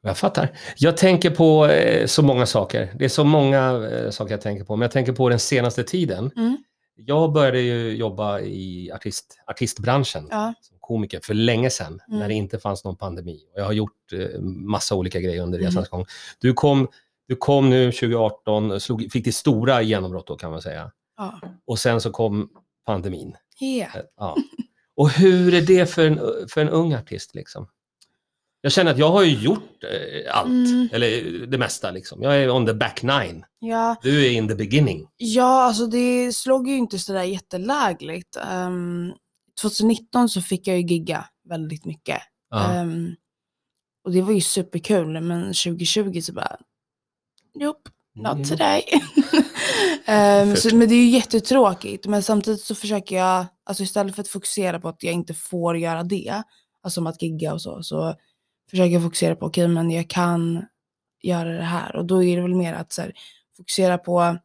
Jag 0.01 0.17
fattar. 0.17 0.57
Jag 0.77 0.97
tänker 0.97 1.29
på 1.29 1.65
eh, 1.65 2.05
så 2.07 2.21
många 2.23 2.45
saker. 2.45 2.93
Det 2.99 3.05
är 3.05 3.09
så 3.09 3.23
många 3.23 3.87
eh, 3.91 4.09
saker 4.09 4.31
jag 4.33 4.41
tänker 4.41 4.65
på. 4.65 4.75
Men 4.75 4.81
jag 4.81 4.91
tänker 4.91 5.11
på 5.13 5.29
den 5.29 5.39
senaste 5.39 5.83
tiden. 5.83 6.31
Mm. 6.35 6.57
Jag 6.95 7.31
började 7.33 7.59
ju 7.61 7.95
jobba 7.95 8.39
i 8.39 8.91
artist, 8.91 9.39
artistbranschen 9.47 10.27
Ja. 10.31 10.53
som 10.61 10.77
komiker 10.79 11.19
för 11.23 11.33
länge 11.33 11.69
sedan 11.69 11.99
Mm. 12.07 12.19
när 12.19 12.27
det 12.27 12.33
inte 12.33 12.59
fanns 12.59 12.83
någon 12.83 12.95
pandemi. 12.95 13.39
Jag 13.55 13.65
har 13.65 13.73
gjort 13.73 14.13
eh, 14.13 14.39
massa 14.41 14.95
olika 14.95 15.19
grejer 15.19 15.43
under 15.43 15.57
Mm. 15.59 15.67
resans 15.69 15.89
gång. 15.89 16.05
Du 16.39 16.53
kom, 16.53 16.87
du 17.27 17.35
kom 17.35 17.69
nu 17.69 17.91
2018, 17.91 18.79
slog, 18.79 19.11
fick 19.11 19.25
ditt 19.25 19.35
stora 19.35 19.81
genombrott 19.81 20.27
då 20.27 20.35
kan 20.35 20.51
man 20.51 20.61
säga. 20.61 20.91
Ja. 21.17 21.39
Och 21.67 21.79
sen 21.79 22.01
så 22.01 22.11
kom 22.11 22.49
pandemin. 22.85 23.35
Yeah. 23.61 23.95
Ja. 24.17 24.35
Och 24.95 25.09
hur 25.09 25.53
är 25.53 25.61
det 25.61 25.85
för 25.93 26.07
en, 26.07 26.19
för 26.49 26.61
en 26.61 26.69
ung 26.69 26.93
artist 26.93 27.35
liksom? 27.35 27.67
Jag 28.61 28.71
känner 28.71 28.91
att 28.91 28.97
jag 28.97 29.11
har 29.11 29.23
ju 29.23 29.31
gjort 29.39 29.83
eh, 29.83 30.37
allt, 30.37 30.47
Mm. 30.47 30.89
eller 30.91 31.07
det 31.47 31.57
mesta 31.57 31.91
liksom. 31.91 32.21
Jag 32.21 32.37
är 32.37 32.49
on 32.49 32.65
the 32.65 32.73
back 32.73 33.03
nine. 33.03 33.45
Ja, 33.59 33.95
Du 34.03 34.25
är 34.25 34.29
in 34.29 34.47
the 34.47 34.55
beginning. 34.55 35.07
Ja, 35.17 35.63
alltså 35.63 35.87
det 35.87 36.35
slog 36.35 36.67
ju 36.67 36.75
inte 36.77 36.99
sådär 36.99 37.23
jättelägligt. 37.23 38.37
Um, 38.67 39.13
2019 39.61 40.29
så 40.29 40.41
fick 40.41 40.67
jag 40.67 40.77
ju 40.77 40.83
gigga 40.87 41.25
väldigt 41.49 41.85
mycket. 41.85 42.21
Ehm, 42.55 43.15
och 44.03 44.11
det 44.11 44.21
var 44.21 44.33
ju 44.33 44.41
superkul, 44.41 45.21
men 45.21 45.41
2020 45.53 46.21
så 46.21 46.33
bara, 46.33 46.57
nope, 47.59 47.89
not 48.15 48.33
Mm. 48.35 48.43
today. 48.43 48.83
Förstår. 50.05 50.69
så, 50.69 50.75
men 50.75 50.89
det 50.89 50.95
är 50.95 51.03
ju 51.03 51.09
jättetråkigt, 51.09 52.05
men 52.07 52.23
samtidigt 52.23 52.61
så 52.61 52.75
försöker 52.75 53.17
jag, 53.17 53.45
alltså 53.63 53.83
istället 53.83 54.15
för 54.15 54.21
att 54.21 54.27
fokusera 54.27 54.79
på 54.79 54.89
att 54.89 55.03
jag 55.03 55.13
inte 55.13 55.33
får 55.33 55.77
göra 55.77 56.03
det, 56.03 56.43
alltså 56.81 56.97
som 56.97 57.07
att 57.07 57.21
gigga 57.21 57.53
och 57.53 57.61
så, 57.61 57.83
så 57.83 58.15
försöker 58.69 58.91
jag 58.93 59.03
fokusera 59.03 59.35
på, 59.35 59.45
okej 59.45 59.67
men 59.67 59.91
jag 59.91 60.09
kan 60.09 60.65
göra 61.23 61.49
det 61.49 61.63
här. 61.63 61.95
Och 61.95 62.05
då 62.05 62.23
är 62.23 62.35
det 62.35 62.41
väl 62.41 62.55
mer 62.55 62.73
att 62.73 62.93
så 62.93 63.01
här, 63.01 63.13
fokusera 63.57 63.97
på 63.97 64.37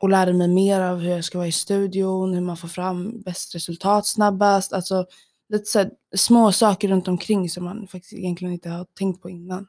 och 0.00 0.08
lära 0.10 0.32
mig 0.32 0.48
mer 0.48 0.80
av 0.80 0.98
hur 0.98 1.10
jag 1.10 1.24
ska 1.24 1.38
vara 1.38 1.48
i 1.48 1.52
studion, 1.52 2.34
hur 2.34 2.40
man 2.40 2.56
får 2.56 2.68
fram 2.68 3.20
bäst 3.22 3.54
resultat 3.54 4.06
snabbast. 4.06 4.72
Alltså 4.72 5.06
lite 5.48 5.64
så 5.64 5.78
här, 5.78 5.90
små 6.16 6.52
saker 6.52 6.88
runt 6.88 7.08
omkring 7.08 7.50
som 7.50 7.64
man 7.64 7.86
faktiskt 7.88 8.12
egentligen 8.12 8.54
inte 8.54 8.68
har 8.70 8.86
tänkt 8.98 9.22
på 9.22 9.30
innan. 9.30 9.66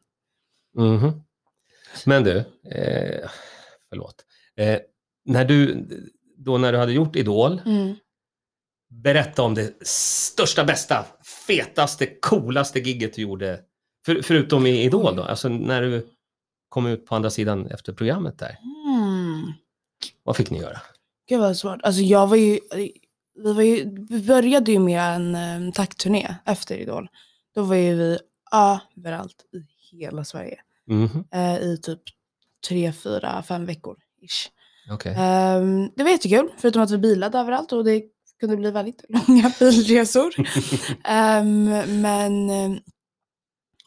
Mhm. 0.77 1.21
Men 2.05 2.23
du, 2.23 2.37
eh, 2.71 3.29
förlåt. 3.89 4.15
Eh, 4.57 4.79
när 5.25 5.45
du, 5.45 5.87
då 6.37 6.57
när 6.57 6.71
du 6.71 6.77
hade 6.77 6.91
gjort 6.93 7.15
Idol, 7.15 7.61
Mm. 7.65 7.95
berätta 8.89 9.41
om 9.43 9.55
det 9.55 9.87
största, 9.87 10.63
bästa, 10.63 11.05
fetaste, 11.47 12.05
coolaste 12.21 12.79
gigget 12.79 13.13
du 13.13 13.21
gjorde. 13.21 13.59
För, 14.05 14.21
förutom 14.21 14.65
i 14.67 14.83
Idol 14.83 15.15
då, 15.15 15.23
alltså 15.23 15.49
när 15.49 15.81
du 15.81 16.07
kom 16.69 16.85
ut 16.87 17.05
på 17.05 17.15
andra 17.15 17.29
sidan 17.29 17.67
efter 17.67 17.93
programmet 17.93 18.39
där. 18.39 18.57
Hmm. 18.61 19.53
Vad 20.23 20.35
fick 20.35 20.49
ni 20.51 20.59
göra? 20.59 20.81
Gud 21.29 21.39
vad 21.39 21.57
svårt. 21.57 21.79
Alltså 21.83 22.01
jag 22.01 22.27
var 22.27 22.35
ju, 22.35 22.59
vi, 22.75 22.91
var 23.35 23.61
ju, 23.61 24.05
vi 24.09 24.21
började 24.27 24.71
ju 24.71 24.79
med 24.79 25.01
en 25.15 25.35
um, 25.35 25.71
taktturné 25.71 26.35
efter 26.45 26.75
Idol. 26.77 27.07
Då 27.55 27.63
var 27.63 27.75
ju 27.75 27.95
vi 27.95 28.17
överallt 28.53 29.35
i 29.53 29.97
hela 29.97 30.23
Sverige. 30.25 30.59
Mhm, 30.87 31.23
eh, 31.31 31.57
I 31.57 31.77
typ 31.81 32.01
tre, 32.67 32.93
fyra, 32.93 33.43
fem 33.43 33.65
veckor. 33.65 33.97
Ish. 34.21 34.49
Okej. 34.91 35.15
Ehm, 35.17 35.89
det 35.95 36.03
var 36.03 36.09
jättekul, 36.11 36.49
förutom 36.57 36.81
att 36.81 36.91
vi 36.91 36.97
bilade 36.97 37.37
överallt 37.39 37.71
och 37.71 37.83
det 37.83 38.03
kunde 38.39 38.57
bli 38.57 38.71
väldigt 38.71 39.03
långa 39.09 39.51
bilresor. 39.59 40.33
Ehm, 41.03 41.63
men, 42.01 42.45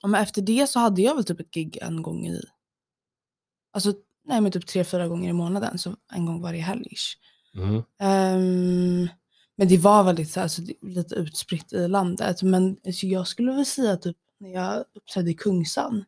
men 0.03 0.15
efter 0.15 0.43
det 0.43 0.67
så 0.67 0.79
hade 0.79 1.03
jag 1.03 1.15
väl 1.15 1.25
typ 1.25 1.41
ett 1.41 1.51
gig 1.51 1.79
en 1.83 2.03
gång 2.03 2.27
i, 2.27 2.41
alltså 3.73 3.95
nej 4.25 4.41
men 4.41 4.53
typ 4.53 4.67
tre, 4.67 4.85
fyra 4.85 5.09
gånger 5.09 5.31
i 5.31 5.33
månaden, 5.33 5.79
så 5.79 5.97
en 6.13 6.27
gång 6.27 6.43
varje 6.43 6.63
helg. 6.63 6.95
Mhm. 7.55 7.83
Ehm, 8.01 9.09
men 9.57 9.69
det 9.69 9.79
var 9.79 10.05
väldigt 10.05 10.31
så 10.31 10.41
här, 10.41 10.49
så 10.49 10.63
det, 10.63 10.75
lite 10.83 11.15
utspritt 11.15 11.73
i 11.73 11.89
landet. 11.89 12.43
Men 12.43 12.77
alltså, 12.87 13.07
jag 13.07 13.27
skulle 13.27 13.53
väl 13.53 13.67
säga 13.67 13.97
typ 13.97 14.17
när 14.41 14.51
jag 14.51 14.85
uppträdde 14.95 15.31
i 15.31 15.35
Kungsan, 15.35 16.05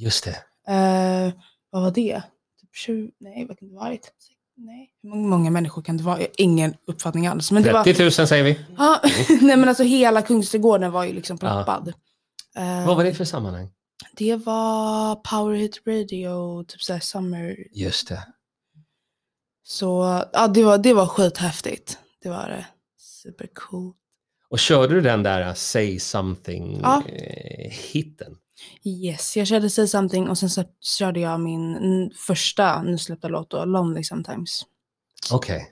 Just 0.00 0.24
det. 0.24 0.36
Eh, 0.72 1.32
vad 1.70 1.82
var 1.82 1.90
det? 1.90 2.22
Typ 2.60 2.74
20, 2.74 3.10
nej 3.20 3.46
vad 3.48 3.58
kan 3.58 3.68
det 3.68 3.74
varit? 3.74 4.12
Nej. 4.56 4.90
Hur 5.02 5.10
många, 5.10 5.26
många 5.28 5.50
människor 5.50 5.82
kan 5.82 5.96
det 5.96 6.02
vara? 6.02 6.16
Jag 6.16 6.22
har 6.26 6.30
ingen 6.38 6.74
uppfattning 6.86 7.26
alls. 7.26 7.50
Men 7.52 7.62
det 7.62 7.72
var, 7.72 7.84
30 7.84 8.02
000 8.02 8.12
säger 8.12 8.44
vi. 8.44 8.60
ja, 8.78 9.00
nej 9.40 9.56
men 9.56 9.68
alltså 9.68 9.82
hela 9.82 10.22
Kungsträdgården 10.22 10.92
var 10.92 11.04
ju 11.04 11.12
liksom 11.12 11.38
proppad. 11.38 11.92
Eh, 12.56 12.86
Vad 12.86 12.96
var 12.96 13.04
det 13.04 13.14
för 13.14 13.24
sammanhang? 13.24 13.70
Det 14.16 14.36
var 14.36 15.14
Power 15.16 15.54
Hit 15.56 15.80
Radio, 15.86 16.64
typ 16.64 16.82
såhär 16.82 17.00
Summer. 17.00 17.56
Just 17.72 18.08
det. 18.08 18.26
Så 19.62 20.22
ja, 20.32 20.48
det 20.48 20.64
var, 20.64 20.78
det 20.78 20.92
var 20.94 21.06
skithäftigt. 21.06 21.98
Det 22.22 22.28
var 22.28 22.48
det. 22.48 22.66
Supercool. 22.98 23.92
Och 24.50 24.58
körde 24.58 24.94
du 24.94 25.00
den 25.00 25.22
där 25.22 25.54
Say 25.54 25.98
Something 25.98 26.80
Ja. 26.82 27.02
Yes, 28.84 29.36
jag 29.36 29.46
körde 29.46 29.70
Say 29.70 29.86
Something 29.86 30.28
och 30.28 30.38
sen 30.38 30.50
så 30.50 30.64
körde 30.80 31.20
jag 31.20 31.40
min 31.40 31.76
mm, 31.76 32.10
första 32.26 32.82
nysläppta 32.82 33.28
låt 33.28 33.50
då, 33.50 33.64
Lonely 33.64 34.04
Sometimes. 34.04 34.62
Okej, 35.32 35.66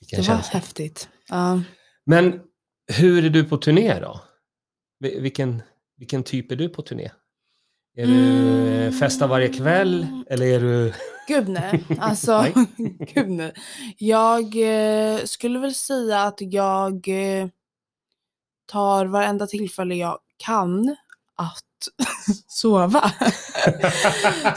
vilken 0.00 0.16
Det 0.22 0.28
var 0.28 0.36
känsla. 0.36 0.58
häftigt. 0.60 1.08
Ja. 1.28 1.60
Men 2.04 2.40
hur 2.92 3.24
är 3.24 3.30
du 3.30 3.44
på 3.44 3.56
turné 3.56 4.00
då? 4.00 4.20
Vi- 4.98 5.20
Vilken, 5.20 5.62
vilken 5.96 6.22
typ 6.22 6.52
är 6.52 6.56
du 6.56 6.68
på 6.68 6.82
turné? 6.82 7.10
Är 7.96 8.06
du 8.06 8.12
Mm. 8.12 8.92
festa 8.92 9.26
varje 9.26 9.48
kväll 9.48 10.06
eller 10.30 10.46
är 10.46 10.60
du... 10.60 10.94
Gud 11.28 11.48
nej. 11.48 11.84
Alltså, 11.98 12.40
Nej. 12.76 12.96
gud 13.14 13.28
nej. 13.30 13.52
Jag 13.98 14.42
eh, 14.56 15.18
skulle 15.24 15.58
väl 15.58 15.74
säga 15.74 16.22
att 16.22 16.36
jag 16.40 17.08
eh, 17.08 17.48
tar 18.66 19.06
varenda 19.06 19.46
tillfälle 19.46 19.94
jag 19.94 20.18
kan 20.36 20.96
att 21.36 21.62
sova. 22.46 23.12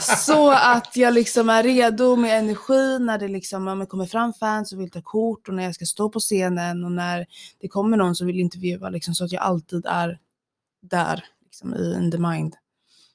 så 0.00 0.50
att 0.50 0.96
jag 0.96 1.14
liksom 1.14 1.48
är 1.48 1.62
redo 1.62 2.16
med 2.16 2.38
energi 2.38 2.98
när 2.98 3.18
det 3.18 3.28
liksom, 3.28 3.66
ja, 3.66 3.86
kommer 3.86 4.06
fram 4.06 4.32
fans 4.32 4.72
och 4.72 4.80
vill 4.80 4.90
ta 4.90 5.02
kort 5.02 5.48
och 5.48 5.54
när 5.54 5.62
jag 5.64 5.74
ska 5.74 5.84
stå 5.84 6.08
på 6.08 6.20
scenen 6.20 6.84
och 6.84 6.92
när 6.92 7.26
det 7.60 7.68
kommer 7.68 7.96
någon 7.96 8.14
som 8.16 8.26
vill 8.26 8.40
intervjua 8.40 8.88
liksom, 8.90 9.14
så 9.14 9.24
att 9.24 9.32
jag 9.32 9.42
alltid 9.42 9.86
är 9.86 10.18
där 10.82 11.24
liksom, 11.44 11.74
i 11.74 11.94
in 11.94 12.10
the 12.10 12.18
mind. 12.18 12.56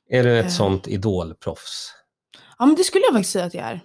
är 0.09 0.23
du 0.23 0.39
ett 0.39 0.45
Eh. 0.45 0.51
sånt 0.51 0.87
idolproffs? 0.87 1.93
Ja 2.59 2.65
men 2.65 2.75
det 2.75 2.83
skulle 2.83 3.03
jag 3.05 3.13
faktiskt 3.13 3.33
säga 3.33 3.45
att 3.45 3.53
jag 3.53 3.65
är. 3.65 3.81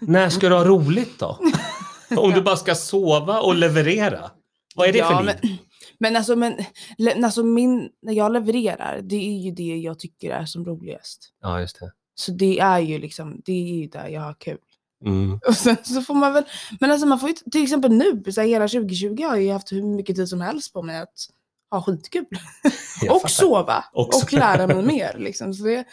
När 0.00 0.28
ska 0.28 0.48
du 0.48 0.54
ha 0.54 0.64
roligt 0.64 1.18
då? 1.18 1.38
Om 2.16 2.30
du 2.30 2.42
bara 2.42 2.56
ska 2.56 2.74
sova 2.74 3.40
och 3.40 3.54
leverera? 3.54 4.30
Vad 4.76 4.88
är 4.88 4.92
det 4.92 4.98
Ja, 4.98 5.18
för 5.18 5.24
liv? 5.24 5.34
Men, 5.42 5.58
men 5.98 6.16
alltså, 6.16 6.36
men, 6.36 6.56
le, 6.98 7.24
alltså 7.24 7.44
min, 7.44 7.90
när 8.02 8.12
jag 8.12 8.32
levererar, 8.32 9.00
det 9.02 9.16
är 9.16 9.38
ju 9.38 9.50
det 9.50 9.76
jag 9.76 9.98
tycker 9.98 10.30
är 10.30 10.44
som 10.44 10.64
roligast. 10.64 11.32
Ja, 11.42 11.60
just 11.60 11.80
det. 11.80 11.92
Så 12.14 12.32
det 12.32 12.58
är 12.58 12.78
ju 12.78 12.98
liksom, 12.98 13.40
det 13.44 13.52
är 13.52 13.74
ju 13.74 13.86
där 13.86 14.08
jag 14.08 14.20
har 14.20 14.34
kul. 14.34 14.58
Mm. 15.04 15.40
Och 15.48 15.54
sen 15.54 15.76
så 15.82 16.02
får 16.02 16.14
man 16.14 16.32
väl, 16.32 16.44
men 16.80 16.90
alltså 16.90 17.06
man 17.06 17.20
får 17.20 17.28
ju, 17.28 17.34
till 17.34 17.62
exempel 17.62 17.92
nu, 17.92 18.32
så 18.32 18.40
här, 18.40 18.48
hela 18.48 18.68
2020 18.68 19.22
har 19.22 19.36
jag 19.36 19.42
ju 19.42 19.52
haft 19.52 19.72
hur 19.72 19.82
mycket 19.82 20.16
tid 20.16 20.28
som 20.28 20.40
helst 20.40 20.72
på 20.72 20.82
mig 20.82 21.00
att 21.00 21.28
ha 21.70 21.82
skitkul. 21.82 22.26
Och 23.10 23.30
sova. 23.30 23.84
Och 23.92 24.08
Och 24.22 24.32
lära 24.32 24.66
mig 24.66 24.82
mer. 24.96 25.16
Liksom. 25.18 25.54
Så 25.54 25.64
det, 25.64 25.84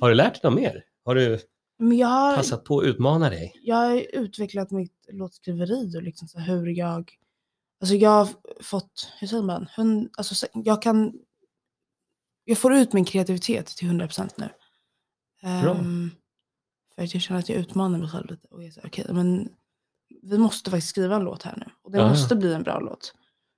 Har 0.00 0.08
du 0.08 0.14
lärt 0.14 0.42
dig 0.42 0.50
något 0.50 0.60
mer? 0.60 0.84
Har 1.04 1.14
du 1.14 1.38
men 1.78 1.96
jag 1.98 2.06
har, 2.08 2.36
passat 2.36 2.64
på 2.64 2.78
att 2.78 2.84
utmana 2.86 3.30
dig? 3.30 3.52
jag 3.62 3.76
har 3.76 4.06
utvecklat 4.12 4.70
mitt 4.70 5.06
låtskriveri 5.12 5.96
och 5.96 6.02
liksom 6.02 6.28
så 6.28 6.38
hur 6.38 6.66
jag, 6.66 7.12
alltså 7.80 7.94
jag 7.94 8.10
har 8.10 8.28
fått, 8.62 9.12
hur 9.20 9.26
säger 9.26 9.42
man, 9.42 9.66
Hund, 9.76 10.10
alltså 10.18 10.34
så- 10.34 10.46
jag 10.52 10.82
kan, 10.82 11.12
jag 12.44 12.58
får 12.58 12.74
ut 12.74 12.92
min 12.92 13.04
kreativitet 13.04 13.66
till 13.66 13.88
100% 13.88 14.30
nu. 14.36 14.48
Bra. 15.62 15.74
Ehm, 15.74 16.10
för 16.94 17.02
att 17.02 17.14
jag 17.14 17.22
känner 17.22 17.40
att 17.40 17.48
jag 17.48 17.58
utmanar 17.58 17.98
mig 17.98 18.08
själv 18.08 18.30
lite 18.30 18.46
och 18.48 18.60
så 18.74 18.80
här, 18.80 18.88
okej, 18.88 19.06
men 19.08 19.48
vi 20.22 20.38
måste 20.38 20.70
faktiskt 20.70 20.88
skriva 20.90 21.16
en 21.16 21.24
låt 21.24 21.42
här 21.42 21.56
nu 21.56 21.66
och 21.82 21.90
det 21.90 21.98
ja. 21.98 22.08
måste 22.08 22.36
bli 22.36 22.54
en 22.54 22.62
bra 22.62 22.80
låt. 22.80 23.14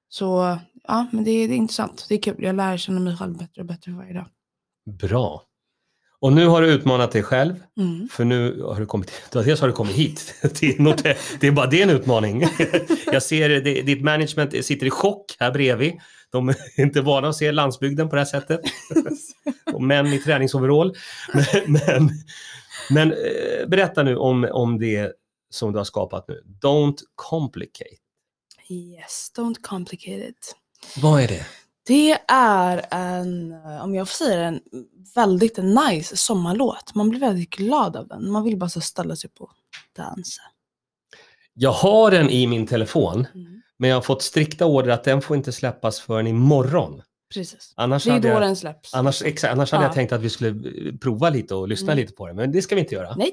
Så 0.08 0.58
ja, 0.82 1.06
men 1.12 1.24
det, 1.24 1.30
är- 1.30 1.48
det 1.48 1.54
är 1.54 1.56
intressant, 1.56 2.06
det 2.08 2.14
är 2.14 2.22
kul, 2.22 2.36
jag 2.44 2.54
lär 2.56 2.76
känna 2.76 3.00
mig 3.00 3.16
själv 3.16 3.38
bättre 3.38 3.60
och 3.62 3.66
bättre 3.66 3.90
för 3.92 3.98
varje 3.98 4.12
dag. 4.12 4.26
Bra. 4.84 5.42
Och 6.22 6.32
nu 6.32 6.46
har 6.46 6.62
du 6.62 6.68
utmanat 6.68 7.12
dig 7.12 7.22
själv, 7.22 7.54
Mm. 7.76 8.08
för 8.12 8.24
nu 8.24 8.62
har 8.62 8.80
du 8.80 8.86
kommit, 8.86 9.12
dels 9.32 9.60
har 9.60 9.68
du 9.68 9.74
kommit 9.74 9.94
hit 9.94 10.34
till 10.54 10.80
Norrtälje. 10.80 11.16
Det 11.40 11.46
är 11.46 11.52
bara 11.52 11.66
det 11.66 11.82
en 11.82 11.90
utmaning. 11.90 12.44
Jag 13.12 13.22
ser 13.22 13.48
det, 13.48 13.82
ditt 13.82 14.02
management 14.02 14.64
sitter 14.64 14.86
i 14.86 14.90
chock 14.90 15.36
här 15.38 15.50
bredvid. 15.50 15.92
De 16.30 16.48
är 16.48 16.56
inte 16.80 17.00
vana 17.00 17.28
att 17.28 17.36
se 17.36 17.52
landsbygden 17.52 18.08
på 18.08 18.14
det 18.16 18.20
här 18.20 18.26
sättet. 18.26 18.60
Och 19.72 19.82
män 19.82 20.06
i 20.06 20.18
träningsoverall. 20.18 20.94
Men, 21.34 21.72
men, 21.72 22.10
men 22.90 23.12
eh, 23.12 23.68
berätta 23.68 24.02
nu 24.02 24.16
om, 24.16 24.48
om 24.52 24.78
det 24.78 25.12
som 25.50 25.72
du 25.72 25.78
har 25.78 25.84
skapat 25.84 26.28
nu. 26.28 26.42
Don't 26.62 26.96
complicate. 27.14 27.96
Yes, 28.70 29.32
don't 29.38 29.56
complicate 29.62 30.28
it. 30.28 30.56
Vad 31.02 31.22
är 31.22 31.28
det? 31.28 31.46
Det 31.86 32.18
är 32.28 32.84
en, 32.90 33.52
eh, 33.52 33.84
om 33.84 33.94
jag 33.94 34.08
får 34.08 34.14
säga 34.24 34.36
det, 34.40 34.46
en 34.46 34.60
väldigt 35.14 35.56
nice 35.56 36.16
sommarlåt. 36.16 36.94
Man 36.94 37.08
blir 37.10 37.20
väldigt 37.20 37.50
glad 37.50 37.96
av 37.96 38.08
den. 38.08 38.30
Man 38.30 38.44
vill 38.44 38.56
bara 38.58 38.70
så 38.70 38.80
ställa 38.80 39.16
sig 39.16 39.28
upp 39.30 39.40
och 39.40 39.50
dansa. 39.96 40.42
Jag 41.54 41.72
har 41.72 42.10
den 42.10 42.30
i 42.30 42.46
min 42.46 42.66
telefon, 42.66 43.26
Mm. 43.34 43.62
men 43.76 43.90
jag 43.90 43.96
har 43.96 44.02
fått 44.02 44.22
strikta 44.22 44.66
order 44.66 44.90
att 44.90 45.04
den 45.04 45.22
får 45.22 45.36
inte 45.36 45.52
släppas 45.52 46.00
förrän 46.00 46.26
imorgon. 46.26 47.02
Precis. 47.34 47.72
Annars 47.76 48.04
Det 48.04 48.10
är 48.10 48.12
hade 48.12 48.28
då 48.28 48.34
jag, 48.34 48.42
den 48.42 48.56
släpps. 48.56 48.94
annars, 48.94 49.22
exakt, 49.22 49.52
annars 49.52 49.72
hade 49.72 49.84
Ja. 49.84 49.88
jag 49.88 49.94
tänkt 49.94 50.12
att 50.12 50.20
vi 50.20 50.30
skulle 50.30 50.50
eh, 50.50 50.94
prova 51.00 51.30
lite 51.30 51.54
och 51.54 51.68
lyssna 51.68 51.92
Mm. 51.92 52.02
lite 52.02 52.12
på 52.14 52.26
den, 52.26 52.36
men 52.36 52.52
det 52.52 52.62
ska 52.62 52.74
vi 52.74 52.80
inte 52.80 52.94
göra. 52.94 53.14
Nej. 53.16 53.32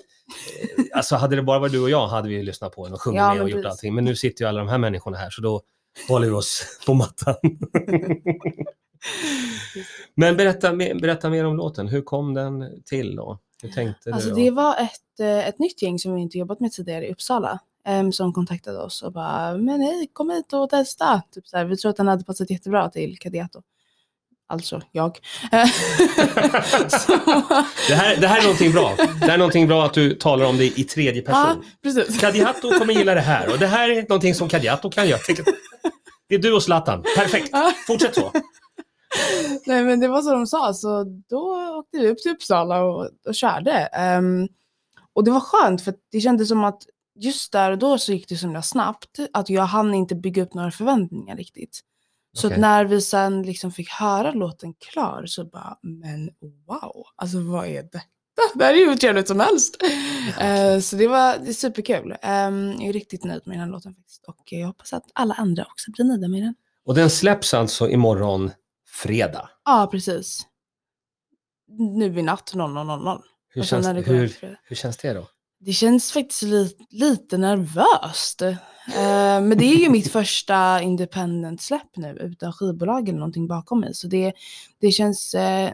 Eh, 0.78 0.84
Alltså 0.98 1.16
hade 1.16 1.36
det 1.36 1.42
bara 1.44 1.60
varit 1.60 1.72
du 1.72 1.82
och 1.82 1.90
jag 1.90 2.08
hade 2.08 2.30
vi 2.30 2.44
lyssnat 2.44 2.76
på 2.76 2.86
den 2.86 2.94
och 2.94 3.02
sjungit 3.02 3.18
Ja, 3.18 3.34
med 3.34 3.42
och 3.44 3.50
gjort 3.50 3.56
precis. 3.64 3.72
allting. 3.72 3.96
Men 3.96 4.06
nu 4.06 4.16
sitter 4.16 4.44
ju 4.46 4.50
alla 4.50 4.60
de 4.60 4.68
här 4.70 4.78
människorna 4.78 5.18
här 5.18 5.30
så 5.30 5.42
då 5.42 5.62
håller 6.08 6.34
oss 6.34 6.80
på 6.86 6.94
mattan. 6.94 7.36
men 10.16 10.38
berätta, 10.38 10.74
mer- 10.74 10.96
berätta 10.96 11.30
mer 11.30 11.46
om 11.46 11.56
låten. 11.58 11.88
Hur 11.88 12.02
kom 12.02 12.34
den 12.34 12.82
till 12.86 13.16
då? 13.16 13.40
Hur 13.64 13.70
tänkte 13.70 14.14
Alltså 14.14 14.30
du? 14.30 14.36
det 14.36 14.52
var 14.52 14.76
ett, 14.78 15.20
eh, 15.20 15.48
ett 15.48 15.60
nytt 15.60 15.82
gäng 15.82 16.00
som 16.00 16.16
vi 16.16 16.22
inte 16.22 16.38
jobbat 16.38 16.60
med 16.60 16.72
tidigare 16.72 17.08
i 17.08 17.12
Uppsala. 17.12 17.60
em, 17.86 18.12
som 18.12 18.34
kontaktade 18.34 18.80
oss 18.82 19.02
och 19.02 19.12
bara, 19.14 19.58
men 19.58 19.82
hej, 19.82 20.10
kom 20.14 20.30
hit 20.30 20.54
och 20.54 20.70
testa. 20.70 21.22
Typ 21.32 21.48
så 21.48 21.58
här, 21.58 21.66
vi 21.66 21.78
tror 21.78 21.90
att 21.90 21.98
den 21.98 22.08
hade 22.08 22.24
passat 22.24 22.50
jättebra 22.50 22.90
till 22.90 23.18
Kadiato. 23.20 23.62
Alltså 24.50 24.82
jag. 24.92 25.20
Det, 27.88 27.96
här, 27.96 28.18
det 28.18 28.28
här 28.28 28.38
är 28.38 28.42
någonting 28.42 28.72
bra. 28.72 28.96
Det 28.98 29.26
här 29.26 29.34
är 29.34 29.38
någonting 29.38 29.68
bra 29.68 29.86
att 29.86 29.94
du 29.94 30.16
talar 30.16 30.46
om 30.46 30.58
det 30.58 30.66
i 30.80 30.84
tredje 30.84 31.24
ja, 31.26 31.32
person. 31.32 31.66
precis. 31.84 32.20
Kadiato 32.20 32.80
kommer 32.80 32.94
gilla 32.94 33.14
det 33.16 33.22
här 33.22 33.52
och 33.52 33.60
det 33.60 33.68
här 33.68 33.90
är 33.90 34.02
någonting 34.10 34.36
som 34.36 34.50
Kadiato 34.50 34.90
kan 34.90 35.08
göra. 35.08 35.20
Det 36.30 36.36
är 36.36 36.40
du 36.40 36.54
och 36.54 36.64
Zlatan. 36.64 37.04
Perfekt. 37.18 37.50
Ja. 37.52 37.74
Fortsätt 37.88 38.16
så. 38.16 38.32
Nej 39.66 39.84
men 39.84 40.00
det 40.00 40.08
var 40.08 40.22
så 40.22 40.32
de 40.32 40.48
sa, 40.48 40.74
så 40.74 41.04
då 41.30 41.72
åkte 41.80 41.98
vi 41.98 42.08
upp 42.08 42.18
till 42.18 42.32
Uppsala 42.32 42.82
och, 42.82 43.10
och 43.28 43.36
körde. 43.36 43.72
Ehm, 43.72 44.48
och 45.14 45.24
det 45.24 45.32
var 45.32 45.40
skönt 45.40 45.82
för 45.82 45.94
det 46.12 46.22
kändes 46.22 46.48
som 46.48 46.64
att 46.64 46.82
just 47.20 47.52
där 47.52 47.72
och 47.72 47.78
då 47.78 47.98
så 47.98 48.12
gick 48.12 48.30
det 48.30 48.36
så 48.36 48.46
himla 48.46 48.62
snabbt 48.62 49.20
att 49.34 49.50
jag 49.50 49.64
hann 49.64 49.94
inte 49.94 50.16
bygga 50.16 50.44
upp 50.44 50.54
några 50.54 50.72
förväntningar 50.72 51.36
riktigt. 51.36 51.80
Så 52.34 52.48
att 52.48 52.58
när 52.58 52.86
vi 52.86 53.02
sen 53.02 53.44
liksom 53.44 53.72
fick 53.72 53.90
höra 53.90 54.32
låten 54.32 54.74
klar 54.74 55.26
så 55.26 55.46
bara, 55.46 55.78
men 55.82 56.30
wow, 56.68 57.06
alltså 57.16 57.40
vad 57.40 57.66
är 57.66 57.84
detta? 57.84 58.00
Det 58.56 58.64
här 58.64 58.74
är 58.74 58.78
ju 58.78 58.90
hur 58.90 58.96
trevligt 58.96 59.28
som 59.28 59.40
helst. 59.40 59.78
Eh, 60.40 60.80
så 60.80 60.96
det 60.96 61.08
var 61.08 61.38
det 61.38 61.50
är 61.50 61.54
superkul. 61.54 62.16
Ehm, 62.22 62.72
jag 62.72 62.90
är 62.90 62.94
riktigt 62.94 63.24
nöjd 63.24 63.42
med 63.46 63.58
den 63.58 63.64
här 63.64 63.72
låten 63.72 63.96
faktiskt 63.96 64.24
och 64.24 64.38
jag 64.46 64.68
hoppas 64.68 64.94
att 64.94 65.04
alla 65.14 65.34
andra 65.34 65.64
också 65.64 65.92
blir 65.92 66.06
nöjda 66.06 66.28
med 66.28 66.42
den. 66.42 66.56
Och 66.86 66.96
den 66.96 67.10
släpps 67.10 67.54
alltså 67.54 67.90
imorgon 67.90 68.52
fredag. 68.88 69.50
Ja, 69.66 69.88
precis. 69.92 70.42
nu 71.78 72.20
i 72.20 72.22
natt 72.22 72.54
00.00. 72.54 73.22
Hur, 73.50 73.64
känns, 73.64 73.88
går 73.88 73.94
hur, 73.94 74.58
hur 74.64 74.76
känns 74.76 74.98
det 74.98 75.14
då? 75.14 75.28
Det 75.60 75.74
känns 75.74 76.12
faktiskt 76.12 76.42
li 76.42 76.72
lite 76.90 77.38
nervöst. 77.38 78.42
Eh, 78.42 78.56
men 79.42 79.58
det 79.58 79.66
är 79.66 79.76
ju 79.80 79.90
mitt 79.90 80.12
första 80.12 80.82
independent-släpp 80.82 81.98
nu 81.98 82.18
utan 82.22 82.54
skivbolag 82.54 83.10
eller 83.10 83.20
någonting 83.20 83.48
bakom 83.48 83.80
mig. 83.80 83.94
Så 83.94 84.08
det, 84.08 84.34
det 84.82 84.92
känns, 84.92 85.34
eh, 85.34 85.72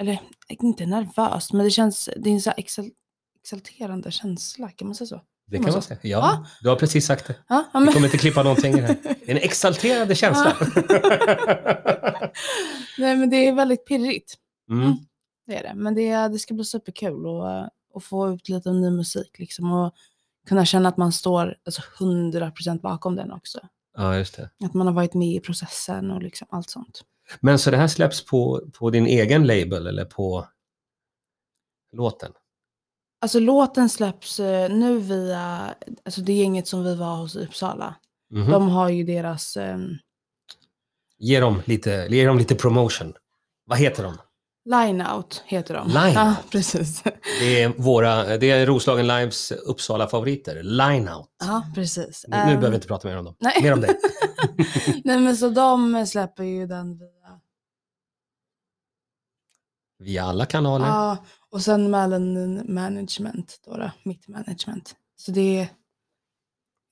eller 0.00 0.20
inte 0.48 0.86
nervöst, 0.86 1.52
men 1.52 1.64
det 1.64 1.70
känns, 1.70 2.08
det 2.16 2.30
är 2.30 2.34
en 2.34 2.40
så 2.40 2.52
exal 2.56 2.90
exalterande 3.42 4.10
känsla, 4.10 4.68
kan 4.70 4.88
man 4.88 4.94
säga 4.94 5.08
så? 5.08 5.20
Det 5.46 5.58
Kan 5.58 5.72
man 5.72 5.82
säga. 5.82 5.98
Ja, 6.02 6.08
Ja. 6.08 6.46
du 6.62 6.68
har 6.68 6.76
precis 6.76 7.06
sagt 7.06 7.26
det. 7.26 7.36
Ja, 7.48 7.64
ja, 7.72 7.78
Vi 7.78 7.84
men, 7.84 7.94
kommer 7.94 8.06
inte 8.06 8.18
klippa 8.18 8.42
någonting 8.42 8.82
här. 8.82 8.96
En 9.26 9.36
exalterande 9.36 10.14
känsla. 10.14 10.56
nej, 12.98 13.16
men 13.16 13.30
det 13.30 13.36
är 13.48 13.52
väldigt 13.52 13.86
pirrigt. 13.86 14.34
Mm. 14.70 14.92
Det 15.46 15.54
är 15.56 15.62
det. 15.62 15.74
Men 15.74 15.94
det, 15.94 16.28
det 16.28 16.38
ska 16.38 16.54
bli 16.54 16.64
superkul 16.64 17.26
och, 17.26 17.50
eh, 17.50 17.66
och 17.92 18.04
få 18.04 18.32
ut 18.32 18.48
lite 18.48 18.72
ny 18.72 18.90
musik 18.90 19.38
liksom 19.38 19.72
och 19.72 19.94
kunna 20.46 20.64
känna 20.64 20.88
att 20.88 20.96
man 20.96 21.12
står 21.12 21.56
alltså, 21.64 21.82
100% 21.98 22.80
bakom 22.80 23.16
den 23.16 23.32
också. 23.32 23.60
Ja, 23.96 24.16
just 24.16 24.36
det. 24.36 24.50
Att 24.64 24.74
man 24.74 24.86
har 24.86 24.94
varit 24.94 25.14
med 25.14 25.28
i 25.28 25.40
processen 25.40 26.10
och 26.10 26.22
liksom 26.22 26.48
allt 26.50 26.70
sånt. 26.70 27.04
Men 27.40 27.58
så 27.58 27.70
det 27.70 27.76
här 27.76 27.88
släpps 27.88 28.24
på, 28.24 28.62
på 28.72 28.90
din 28.90 29.06
egen 29.06 29.46
label 29.46 29.86
eller 29.86 30.04
på 30.04 30.46
låten? 31.92 32.32
Alltså 33.20 33.40
låten 33.40 33.88
släpps 33.88 34.40
eh, 34.40 34.70
nu 34.70 34.98
via, 34.98 35.74
alltså 36.04 36.20
det 36.20 36.32
gänget 36.32 36.68
som 36.68 36.84
vi 36.84 36.96
var 36.96 37.16
hos 37.16 37.36
i 37.36 37.44
Uppsala. 37.44 37.94
Mhm. 38.30 38.50
De 38.50 38.68
har 38.68 38.88
ju 38.88 39.04
deras, 39.04 39.56
ehm, 39.56 39.98
Ge, 41.18 41.40
dem 41.40 41.62
lite, 41.64 42.06
ge 42.10 42.26
dem 42.26 42.38
lite 42.38 42.54
promotion. 42.54 43.14
Vad 43.64 43.78
heter 43.78 44.02
de? 44.02 44.16
Line 44.64 45.06
Out 45.14 45.42
heter 45.46 45.74
de. 45.74 45.88
Line 45.88 46.12
Ja, 46.14 46.36
precis. 46.50 47.02
Det 47.40 47.62
är, 47.62 47.68
våra, 47.68 48.36
det 48.36 48.50
är 48.50 48.66
Roslagen 48.66 49.06
Lives 49.06 49.52
Uppsala-favoriter. 49.52 50.62
Line 50.62 51.08
Out. 51.08 51.28
Ja, 51.40 51.62
precis. 51.74 52.24
Nu, 52.28 52.36
nu 52.36 52.42
Ehm, 52.42 52.46
behöver 52.48 52.68
vi 52.70 52.74
inte 52.74 52.86
prata 52.88 53.08
mer 53.08 53.16
om 53.16 53.24
dem. 53.24 53.36
nej. 53.38 53.62
Mer 53.62 53.72
om 53.72 53.80
dig. 53.80 53.96
Nej 55.04 55.20
men 55.20 55.36
så 55.36 55.48
de 55.48 56.06
släpper 56.06 56.44
ju 56.44 56.66
den 56.66 56.98
via, 56.98 57.40
Via 59.98 60.24
alla 60.24 60.46
kanaler. 60.46 60.86
ja, 60.86 61.16
och 61.50 61.62
sen 61.62 61.90
Melon 61.90 62.74
Management 62.74 63.60
då, 63.64 63.76
då, 63.76 63.90
mitt 64.02 64.28
management. 64.28 64.94
Så 65.16 65.30
det 65.30 65.58
är 65.58 65.68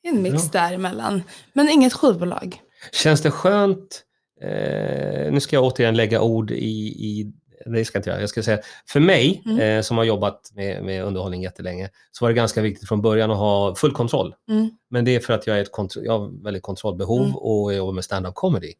en 0.03 0.23
mix 0.23 0.51
däremellan. 0.51 1.23
Men 1.53 1.69
inget 1.69 1.93
skivbolag. 1.93 2.61
Känns 2.93 3.23
det 3.23 3.31
skönt? 3.31 4.05
Eh, 4.41 5.33
nu 5.33 5.41
ska 5.41 5.57
jag 5.57 5.65
återigen 5.65 5.97
lägga 5.97 6.21
ord 6.21 6.51
i, 6.51 6.55
i 6.89 7.33
det 7.73 7.85
ska 7.85 7.97
jag 7.97 8.01
inte 8.01 8.11
göra. 8.11 8.21
Jag 8.21 8.29
ska 8.29 8.43
säga, 8.43 8.59
för 8.89 9.01
mig 9.01 9.43
Mm. 9.47 9.59
eh, 9.61 9.83
som 9.83 9.97
har 9.97 10.05
jobbat 10.05 10.51
med, 10.55 10.85
med 10.85 11.05
underhållning 11.05 11.43
jättelänge 11.43 11.91
så 12.13 12.25
var 12.25 12.29
det 12.31 12.35
ganska 12.35 12.63
viktigt 12.63 12.89
från 12.89 13.03
början 13.03 13.31
att 13.31 13.37
ha 13.37 13.75
full 13.75 13.93
kontroll. 13.93 14.35
Mm. 14.51 14.71
Men 14.91 15.05
det 15.05 15.15
är 15.17 15.21
för 15.21 15.33
att 15.33 15.47
jag, 15.47 15.59
är 15.59 15.63
ett 15.63 15.73
kontro- 15.73 16.03
jag 16.05 16.19
har 16.19 16.43
väldigt 16.45 16.63
kontrollbehov 16.63 17.23
Mm. 17.23 17.37
och 17.37 17.73
jag 17.73 17.77
jobbar 17.79 17.93
med 17.93 18.05
stand-up 18.05 18.35
comedy. 18.35 18.73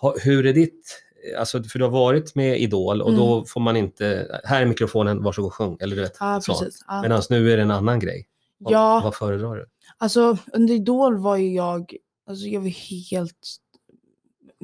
Ha, 0.00 0.14
hur 0.22 0.46
är 0.46 0.52
ditt, 0.52 1.00
alltså 1.38 1.62
för 1.62 1.78
du 1.78 1.84
har 1.84 1.92
varit 1.92 2.34
med 2.34 2.60
Idol 2.60 3.02
och 3.02 3.12
då 3.14 3.32
Mm. 3.34 3.44
får 3.46 3.60
man 3.60 3.76
inte, 3.76 4.40
här 4.44 4.62
är 4.62 4.66
mikrofonen, 4.66 5.22
varsågod 5.22 5.52
sjung, 5.52 5.76
eller 5.80 5.96
du 5.96 6.02
vet. 6.02 6.16
Ja, 6.20 6.40
så. 6.40 6.66
Ja. 6.88 7.02
Medan 7.02 7.22
nu 7.30 7.52
är 7.52 7.56
det 7.56 7.62
en 7.62 7.70
annan 7.70 8.00
grej. 8.00 8.26
Vad, 8.58 8.72
Ja. 8.72 9.00
vad 9.04 9.14
föredrar 9.14 9.56
du? 9.56 9.66
Alltså 9.98 10.36
under 10.52 10.74
Idol 10.74 11.18
var 11.18 11.36
ju 11.36 11.54
jag, 11.54 11.94
alltså 12.28 12.46
jag 12.46 12.60
var 12.60 12.68
helt, 12.68 13.56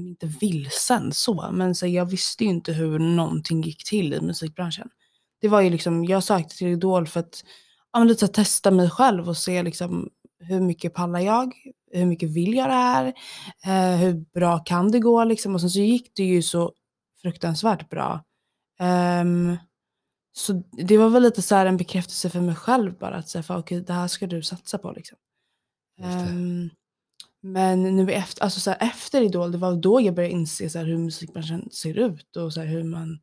inte 0.08 0.26
vilsen 0.26 1.12
så, 1.12 1.50
men 1.52 1.74
så 1.74 1.86
jag 1.86 2.06
visste 2.06 2.44
ju 2.44 2.50
inte 2.50 2.72
hur 2.72 2.98
någonting 2.98 3.62
gick 3.62 3.84
till 3.84 4.14
i 4.14 4.20
musikbranschen. 4.20 4.88
Det 5.40 5.48
var 5.48 5.60
ju 5.60 5.70
liksom, 5.70 6.04
jag 6.04 6.24
sökte 6.24 6.56
till 6.56 6.66
Idol 6.66 7.06
för 7.06 7.20
att 7.20 7.44
ja, 7.92 8.04
lite 8.04 8.20
så 8.20 8.32
testa 8.32 8.70
mig 8.70 8.90
själv 8.90 9.28
och 9.28 9.36
se 9.36 9.62
liksom 9.62 10.10
hur 10.40 10.60
mycket 10.60 10.94
pallar 10.94 11.20
jag, 11.20 11.54
hur 11.92 12.06
mycket 12.06 12.30
vill 12.30 12.54
jag 12.54 12.68
det 12.68 12.74
här, 12.74 13.06
eh, 13.64 13.96
hur 13.98 14.14
bra 14.34 14.58
kan 14.58 14.90
det 14.90 15.00
gå 15.00 15.24
liksom. 15.24 15.54
Och 15.54 15.60
sen 15.60 15.70
så 15.70 15.80
gick 15.80 16.12
det 16.16 16.22
ju 16.24 16.42
så 16.42 16.72
fruktansvärt 17.22 17.88
bra. 17.90 18.24
Ehm, 18.80 19.56
så 20.32 20.52
det 20.72 20.98
var 20.98 21.08
väl 21.08 21.22
lite 21.22 21.42
så 21.42 21.54
här 21.54 21.66
en 21.66 21.76
bekräftelse 21.76 22.30
för 22.30 22.40
mig 22.40 22.54
själv 22.54 22.98
bara 22.98 23.16
att 23.16 23.28
säga, 23.28 23.44
okej 23.48 23.80
det 23.80 23.92
här 23.92 24.08
ska 24.08 24.26
du 24.26 24.42
satsa 24.42 24.78
på 24.78 24.92
liksom. 24.92 25.18
Ehm, 26.02 26.70
men 27.42 27.82
nu 27.96 28.12
efter, 28.12 28.42
alltså 28.42 28.60
så 28.60 28.70
här, 28.70 28.88
efter 28.88 29.22
Idol, 29.22 29.52
det 29.52 29.58
var 29.58 29.76
då 29.76 30.00
jag 30.00 30.14
började 30.14 30.32
inse 30.32 30.70
så 30.70 30.78
här, 30.78 30.86
hur 30.86 30.98
musikbranschen 30.98 31.70
ser 31.70 31.98
ut 31.98 32.36
och 32.36 32.52
så 32.52 32.60
här, 32.60 32.66
hur, 32.66 32.84
man, 32.84 33.20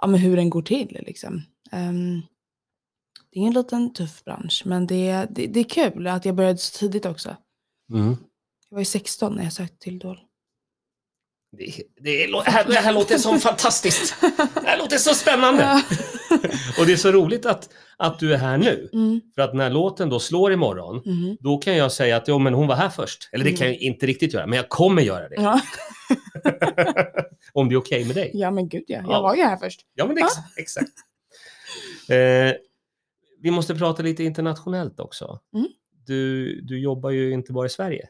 ja, 0.00 0.06
men 0.06 0.20
hur 0.20 0.36
den 0.36 0.50
går 0.50 0.62
till. 0.62 0.98
Liksom. 1.06 1.42
Ehm, 1.72 2.22
det 3.30 3.40
är 3.40 3.46
en 3.46 3.52
liten 3.52 3.92
tuff 3.92 4.24
bransch, 4.24 4.62
men 4.66 4.86
det, 4.86 5.26
det, 5.30 5.46
det 5.46 5.60
är 5.60 5.64
kul 5.64 6.06
att 6.06 6.24
jag 6.24 6.34
började 6.34 6.58
så 6.58 6.78
tidigt 6.78 7.06
också. 7.06 7.36
Mm. 7.92 8.16
Jag 8.68 8.76
var 8.76 8.78
ju 8.78 8.84
16 8.84 9.34
när 9.34 9.44
jag 9.44 9.52
sökte 9.52 9.78
till 9.78 9.94
Idol. 9.94 10.18
Det, 11.58 11.64
det, 12.00 12.26
det, 12.26 12.50
här, 12.50 12.64
det 12.64 12.74
här 12.74 12.92
låter 12.92 13.18
som 13.18 13.40
fantastiskt. 13.40 14.20
Det 14.54 14.66
här 14.66 14.78
låter 14.78 14.96
så 14.96 15.14
spännande. 15.14 15.62
Ja. 15.62 15.82
Och 16.78 16.86
det 16.86 16.92
är 16.92 16.96
så 16.96 17.12
roligt 17.12 17.46
att, 17.46 17.68
att 17.96 18.18
du 18.18 18.34
är 18.34 18.38
här 18.38 18.58
nu. 18.58 18.88
Mm, 18.92 19.20
För 19.34 19.42
att 19.42 19.54
när 19.54 19.70
låten 19.70 20.08
då 20.08 20.20
slår 20.20 20.52
imorgon, 20.52 21.02
mhm. 21.06 21.36
då 21.40 21.58
kan 21.58 21.76
jag 21.76 21.92
säga 21.92 22.16
att 22.16 22.28
jo, 22.28 22.38
men 22.38 22.54
hon 22.54 22.66
var 22.66 22.76
här 22.76 22.88
först. 22.88 23.28
Eller 23.32 23.44
det 23.44 23.52
kan 23.52 23.66
jag 23.66 23.76
inte 23.76 24.06
riktigt 24.06 24.34
göra, 24.34 24.46
men 24.46 24.56
jag 24.56 24.68
kommer 24.68 25.02
göra 25.02 25.28
det. 25.28 25.34
ja. 25.34 25.60
Om 27.52 27.68
det 27.68 27.74
är 27.74 27.76
okej 27.76 28.04
med 28.04 28.16
dig. 28.16 28.30
ja, 28.34 28.50
men 28.50 28.68
gud 28.68 28.84
ja. 28.86 29.00
Ja. 29.04 29.12
Jag 29.12 29.22
var 29.22 29.36
ju 29.36 29.42
här 29.42 29.56
först. 29.56 29.80
Ja, 29.94 30.06
men 30.06 30.18
ex 30.18 30.32
exakt. 30.56 30.92
Eh, 32.08 32.52
vi 33.42 33.50
måste 33.50 33.74
prata 33.74 34.02
lite 34.02 34.24
internationellt 34.24 35.00
också. 35.00 35.40
Mm. 35.54 35.68
Du, 36.06 36.60
du 36.60 36.80
jobbar 36.80 37.10
ju 37.10 37.32
inte 37.32 37.52
bara 37.52 37.66
i 37.66 37.70
Sverige. 37.70 38.08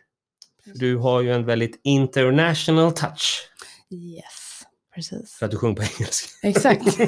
Du 0.65 0.97
har 0.97 1.21
ju 1.21 1.33
en 1.33 1.45
väldigt 1.45 1.81
international 1.85 2.93
touch. 2.93 3.49
Yes, 3.91 4.63
precis. 4.95 5.35
För 5.35 5.47
att 5.47 5.53
du 5.53 5.59
sjunger 5.59 5.77
på 5.77 5.83
engelska. 5.83 6.49
Exakt. 6.49 6.99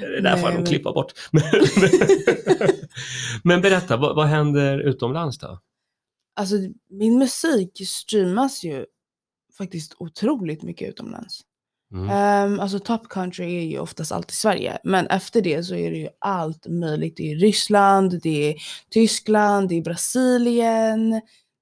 Det 0.00 0.20
där 0.20 0.36
får 0.36 0.40
jag 0.40 0.48
Nej, 0.48 0.54
men- 0.54 0.66
klippa 0.66 0.92
bort. 0.92 1.12
Men 3.44 3.60
berätta, 3.60 3.96
vad, 3.96 4.16
vad 4.16 4.26
händer 4.26 4.78
utomlands 4.78 5.38
då? 5.38 5.60
Alltså 6.36 6.54
min 6.90 7.18
musik 7.18 7.80
streamas 7.88 8.64
ju 8.64 8.86
faktiskt 9.58 9.94
otroligt 9.98 10.62
mycket 10.62 10.88
utomlands. 10.88 11.40
Mm. 11.92 12.52
Um, 12.52 12.60
alltså 12.60 12.78
top 12.78 13.08
country 13.08 13.56
är 13.56 13.64
ju 13.64 13.78
oftast 13.78 14.12
alltid 14.12 14.34
Sverige, 14.34 14.78
men 14.84 15.06
efter 15.06 15.42
det 15.42 15.64
så 15.64 15.74
är 15.74 15.90
det 15.90 15.96
ju 15.96 16.08
allt 16.18 16.66
möjligt. 16.66 17.16
Det 17.16 17.32
är 17.32 17.36
Ryssland, 17.36 18.20
det 18.22 18.50
är 18.50 18.56
Tyskland, 18.90 19.68
det 19.68 19.74
är 19.74 19.82
Brasilien, 19.82 21.10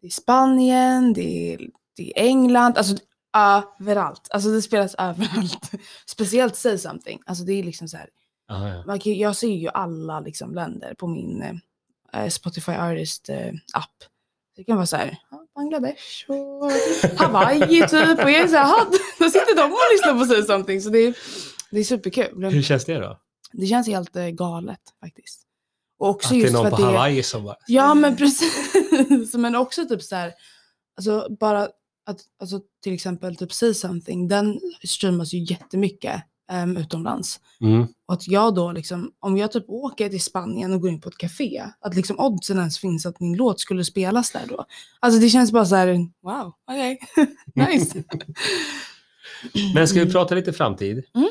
det 0.01 0.07
är 0.07 0.11
Spanien, 0.11 1.13
det 1.13 1.55
är, 1.55 1.59
det 1.97 2.19
är 2.19 2.23
England, 2.23 2.79
alltså 2.79 2.97
överallt. 3.37 4.29
Alltså 4.31 4.49
det 4.49 4.63
spelas 4.63 4.95
överallt. 4.99 5.71
Speciellt 6.07 6.57
Say 6.57 6.79
Something, 6.79 7.21
alltså 7.27 7.45
det 7.45 7.53
är 7.53 7.63
liksom 7.63 7.89
så 7.89 7.97
här. 7.97 8.09
Ah, 8.49 8.69
ja. 8.69 8.85
Man 8.87 9.01
kan, 9.01 9.15
jag 9.15 9.37
ser 9.37 9.55
ju 9.55 9.69
alla 9.69 10.21
liksom 10.21 10.55
länder 10.55 10.95
på 10.95 11.07
min 11.07 11.61
eh, 12.13 12.29
Spotify 12.29 12.73
Artist 12.73 13.29
eh, 13.29 13.53
app. 13.75 13.95
Det 14.57 14.65
kan 14.65 14.77
vara 14.77 14.87
så 14.87 14.97
här, 14.97 15.19
Bangladesh 15.59 16.31
och 16.31 16.71
Hawaii 17.19 17.81
typ. 17.89 18.25
Och 18.25 18.31
jag 18.31 18.41
är 18.41 18.49
så 18.49 18.57
här, 18.57 18.65
"Ha, 18.65 18.87
då 19.19 19.31
sitter 19.31 19.57
de 19.57 19.63
och 19.63 19.79
lyssnar 19.93 20.19
på 20.19 20.25
Say 20.25 20.43
Something. 20.43 20.81
Så 20.81 20.91
det 20.91 20.99
är, 20.99 21.15
det 21.71 21.79
är 21.81 21.85
superkul. 21.85 22.45
Hur 22.45 22.63
känns 22.63 22.85
det 22.85 22.99
då? 22.99 23.21
Det 23.53 23.67
känns 23.67 23.87
helt 23.87 24.17
eh, 24.17 24.27
galet 24.27 24.81
faktiskt. 25.01 25.43
Och 25.99 26.09
också 26.09 26.29
Att 26.29 26.41
det 26.41 26.47
är 26.47 26.53
någon 26.53 26.71
på 26.71 26.77
är... 26.77 26.87
Hawaii 26.87 27.23
som 27.23 27.45
bara... 27.45 27.57
Ja 27.67 27.95
men 27.95 28.17
precis. 28.17 29.35
men 29.35 29.55
också 29.55 29.89
typ 29.89 30.03
så 30.03 30.17
här, 30.17 30.33
alltså 30.97 31.27
bara 31.41 31.63
att, 32.07 32.21
alltså 32.41 32.61
till 32.83 32.95
exempel 32.95 33.37
typ 33.37 33.53
Say 33.53 33.75
Something, 33.75 34.29
den 34.29 34.61
streamas 34.85 35.33
ju 35.33 35.45
jättemycket 35.45 36.23
um, 36.53 36.77
utomlands. 36.77 37.41
Mm. 37.61 37.87
Och 38.07 38.15
att 38.15 38.29
jag 38.29 38.55
då 38.55 38.73
liksom, 38.73 39.13
om 39.21 39.37
jag 39.37 39.53
typ 39.53 39.65
åker 39.69 40.09
till 40.09 40.23
Spanien 40.23 40.73
och 40.73 40.81
går 40.81 40.91
in 40.91 41.01
på 41.01 41.09
ett 41.09 41.19
café, 41.19 41.65
att 41.81 41.95
liksom 41.95 42.21
oddsen 42.21 42.59
ens 42.59 42.79
finns 42.79 43.07
att 43.07 43.21
min 43.21 43.37
låt 43.37 43.61
skulle 43.61 43.85
spelas 43.85 44.33
där 44.33 44.47
då. 44.49 44.65
Alltså 45.01 45.21
det 45.21 45.29
känns 45.29 45.53
bara 45.53 45.65
så 45.65 45.75
här, 45.75 46.09
wow, 46.23 46.53
okej, 46.71 46.99
nice. 47.55 48.05
Men 49.75 49.89
ska 49.89 50.05
vi 50.05 50.13
prata 50.13 50.35
lite 50.35 50.53
framtid? 50.53 51.05
Mm. 51.15 51.29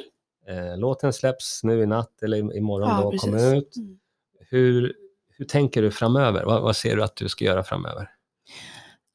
Eh, 0.47 0.77
låten 0.77 1.13
släpps 1.13 1.63
nu 1.63 1.81
i 1.81 1.85
natt 1.85 2.23
eller 2.23 2.57
imorgon 2.57 2.89
Ja, 2.89 3.01
då 3.01 3.11
precis. 3.11 3.25
kommer 3.25 3.55
ut. 3.55 3.75
Mm. 3.75 3.97
Hur, 4.49 4.93
hur 5.37 5.45
tänker 5.45 5.81
du 5.81 5.91
framöver? 5.91 6.43
Vad, 6.45 6.61
vad 6.61 6.75
ser 6.75 6.95
du 6.95 7.03
att 7.03 7.15
du 7.15 7.29
ska 7.29 7.45
göra 7.45 7.63
framöver? 7.63 8.09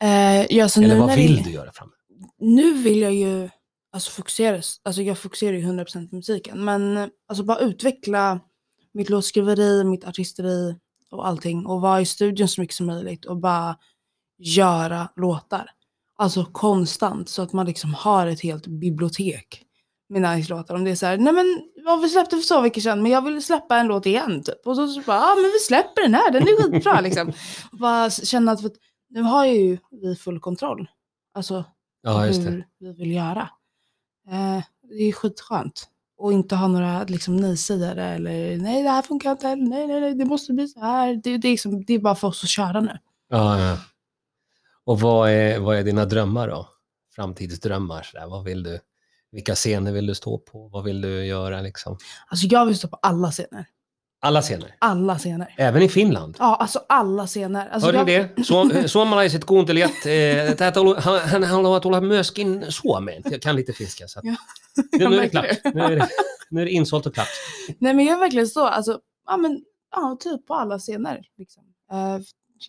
Eh, 0.02 0.56
ja, 0.56 0.68
Eller 0.76 0.98
vad 0.98 1.14
vill 1.14 1.36
det, 1.36 1.42
du 1.42 1.50
göra 1.50 1.72
framöver? 1.72 1.98
Nu 2.38 2.82
vill 2.82 3.00
jag 3.00 3.14
ju 3.14 3.48
alltså 3.92 4.11
fokusera, 4.11 4.62
alltså 4.83 5.02
jag 5.02 5.18
fokuserar 5.18 5.57
ju 5.57 5.62
100% 5.62 6.11
på 6.11 6.16
musiken, 6.16 6.64
men 6.64 6.96
eh, 6.96 7.09
alltså 7.28 7.44
bara 7.44 7.59
utveckla 7.59 8.40
mitt 8.94 9.11
låtskriveri, 9.11 9.85
mitt 9.85 10.05
artisteri 10.05 10.76
och 11.11 11.26
allting 11.26 11.66
och 11.66 11.81
vara 11.81 12.00
i 12.00 12.07
studion 12.07 12.48
så 12.48 12.61
mycket 12.61 12.76
som 12.76 12.87
möjligt 12.87 13.24
och 13.24 13.37
bara 13.37 13.76
göra 14.38 15.09
låtar. 15.16 15.70
Alltså 16.16 16.44
konstant. 16.44 17.28
Så 17.28 17.42
att 17.42 17.52
man 17.52 17.66
liksom 17.66 17.94
har 17.94 18.26
ett 18.26 18.40
helt 18.40 18.66
bibliotek 18.66 19.64
med 20.09 20.22
nice-låtar. 20.22 20.74
Om 20.74 20.85
det 20.85 20.90
är 20.90 20.94
så 20.94 21.07
här, 21.07 21.18
nej 21.18 21.33
men 21.33 21.62
vad 21.85 22.00
vi 22.00 22.09
släppte 22.09 22.37
för 22.37 22.48
två 22.48 22.61
veckor 22.61 22.81
sedan 22.81 23.02
men 23.02 23.12
jag 23.12 23.22
vill 23.22 23.42
släppa 23.42 23.76
en 23.76 23.87
låt 23.87 24.07
igen 24.07 24.42
typ. 24.42 24.66
Och 24.66 24.76
så, 24.76 24.88
så 24.88 25.00
bara, 25.00 25.16
ja 25.16 25.35
men 25.35 25.44
vi 25.44 25.59
släpper 25.59 26.02
den 26.02 26.14
här, 26.14 26.31
den 26.33 26.42
är 26.42 26.72
skitbra 26.72 27.00
liksom. 27.00 27.33
Och 27.72 27.78
bara 27.78 28.11
känna 28.11 28.52
att 28.52 28.61
nu 29.09 29.22
har 29.22 29.46
ju 29.46 29.78
vi 29.90 30.16
full 30.16 30.40
kontroll. 30.40 30.88
Alltså 31.35 31.64
Ja, 32.02 32.20
hur 32.20 32.64
vi 32.78 32.92
vill 32.92 33.12
göra. 33.12 33.48
Eh, 34.30 34.62
det 34.82 35.08
är 35.08 35.12
skitskönt. 35.12 35.88
Och 36.16 36.32
inte 36.32 36.56
ha 36.56 36.68
några 36.68 37.04
liksom, 37.04 37.37
nej-sägare 37.37 38.04
eller 38.04 38.56
nej 38.56 38.82
det 38.82 38.88
här 38.88 39.02
funkar 39.02 39.30
inte, 39.30 39.48
eller 39.48 39.68
nej 39.68 39.87
nej 39.87 40.00
nej 40.00 40.14
det 40.14 40.24
måste 40.24 40.52
bli 40.52 40.68
så 40.68 40.80
här. 40.80 41.14
Det, 41.14 41.37
det, 41.38 41.48
är, 41.48 41.50
liksom, 41.50 41.85
det 41.85 41.94
är 41.94 41.98
bara 41.98 42.14
för 42.14 42.28
oss 42.28 42.44
att 42.44 42.50
köra 42.50 42.80
nu. 42.80 42.98
Ja, 43.28 43.61
ja. 43.61 43.78
Och 44.85 45.00
vad 45.00 45.30
är, 45.30 45.58
vad 45.58 45.76
är 45.76 45.82
dina 45.82 46.04
drömmar 46.04 46.48
då? 46.48 46.68
Framtidsdrömmar? 47.14 48.02
Så 48.02 48.18
där. 48.18 48.26
Vad 48.26 48.44
vill 48.44 48.62
du? 48.62 48.80
Vilka 49.32 49.54
scener 49.54 49.92
vill 49.92 50.06
du 50.06 50.14
stå 50.14 50.38
på? 50.38 50.68
Vad 50.68 50.85
vill 50.85 51.00
du 51.00 51.26
göra 51.26 51.61
liksom? 51.61 51.98
Alltså 52.26 52.46
jag 52.46 52.66
vill 52.66 52.78
stå 52.78 52.88
på 52.88 52.98
alla 53.02 53.30
scener. 53.30 53.66
Alla 54.24 54.42
scener? 54.42 54.74
Alla 54.78 55.18
scener. 55.18 55.54
Även 55.56 55.82
i 55.82 55.88
Finland? 55.88 56.37
Ja, 56.38 56.56
alltså 56.56 56.80
alla 56.88 57.26
scener. 57.26 57.68
Alltså 57.70 57.87
Hörde 57.92 57.98
jag, 57.98 58.06
ni 58.06 58.28
det? 58.37 58.42
Suom- 58.42 58.87
suomalaiset 58.94 59.44
kuuntelijat, 59.46 60.06
eh, 60.06 60.54
tää 60.56 60.70
tullut, 60.72 60.98
han, 60.98 61.20
han 61.20 61.42
haluaa 61.42 61.80
tulla 61.80 62.00
myöskin 62.00 62.64
Suomeen. 62.72 63.22
Jag 63.24 63.42
kan 63.42 63.56
lite 63.56 63.72
finska. 63.72 64.08
Så 64.08 64.18
att, 64.18 64.24
Ja. 64.24 64.35
nu, 64.98 65.08
nu 65.08 65.16
är 65.16 65.20
det 65.20 65.22
Jag 65.22 65.30
klart. 65.30 65.46
Nu 65.74 65.80
är 65.82 65.96
det, 65.96 66.08
nu 66.50 66.61
är 66.61 66.64
det 66.64 66.70
insålt 66.70 67.06
och 67.06 67.14
klart. 67.14 67.28
Nej 67.78 67.94
men 67.94 68.04
jag 68.04 68.14
är 68.16 68.20
verkligen 68.20 68.48
så, 68.48 68.66
alltså, 68.66 68.98
ja 69.26 69.37
men, 69.37 69.61
ja 69.96 70.16
typ 70.20 70.46
på 70.46 70.54
alla 70.54 70.78
scener. 70.78 71.20
Liksom. 71.38 71.62
Eh, 71.92 72.18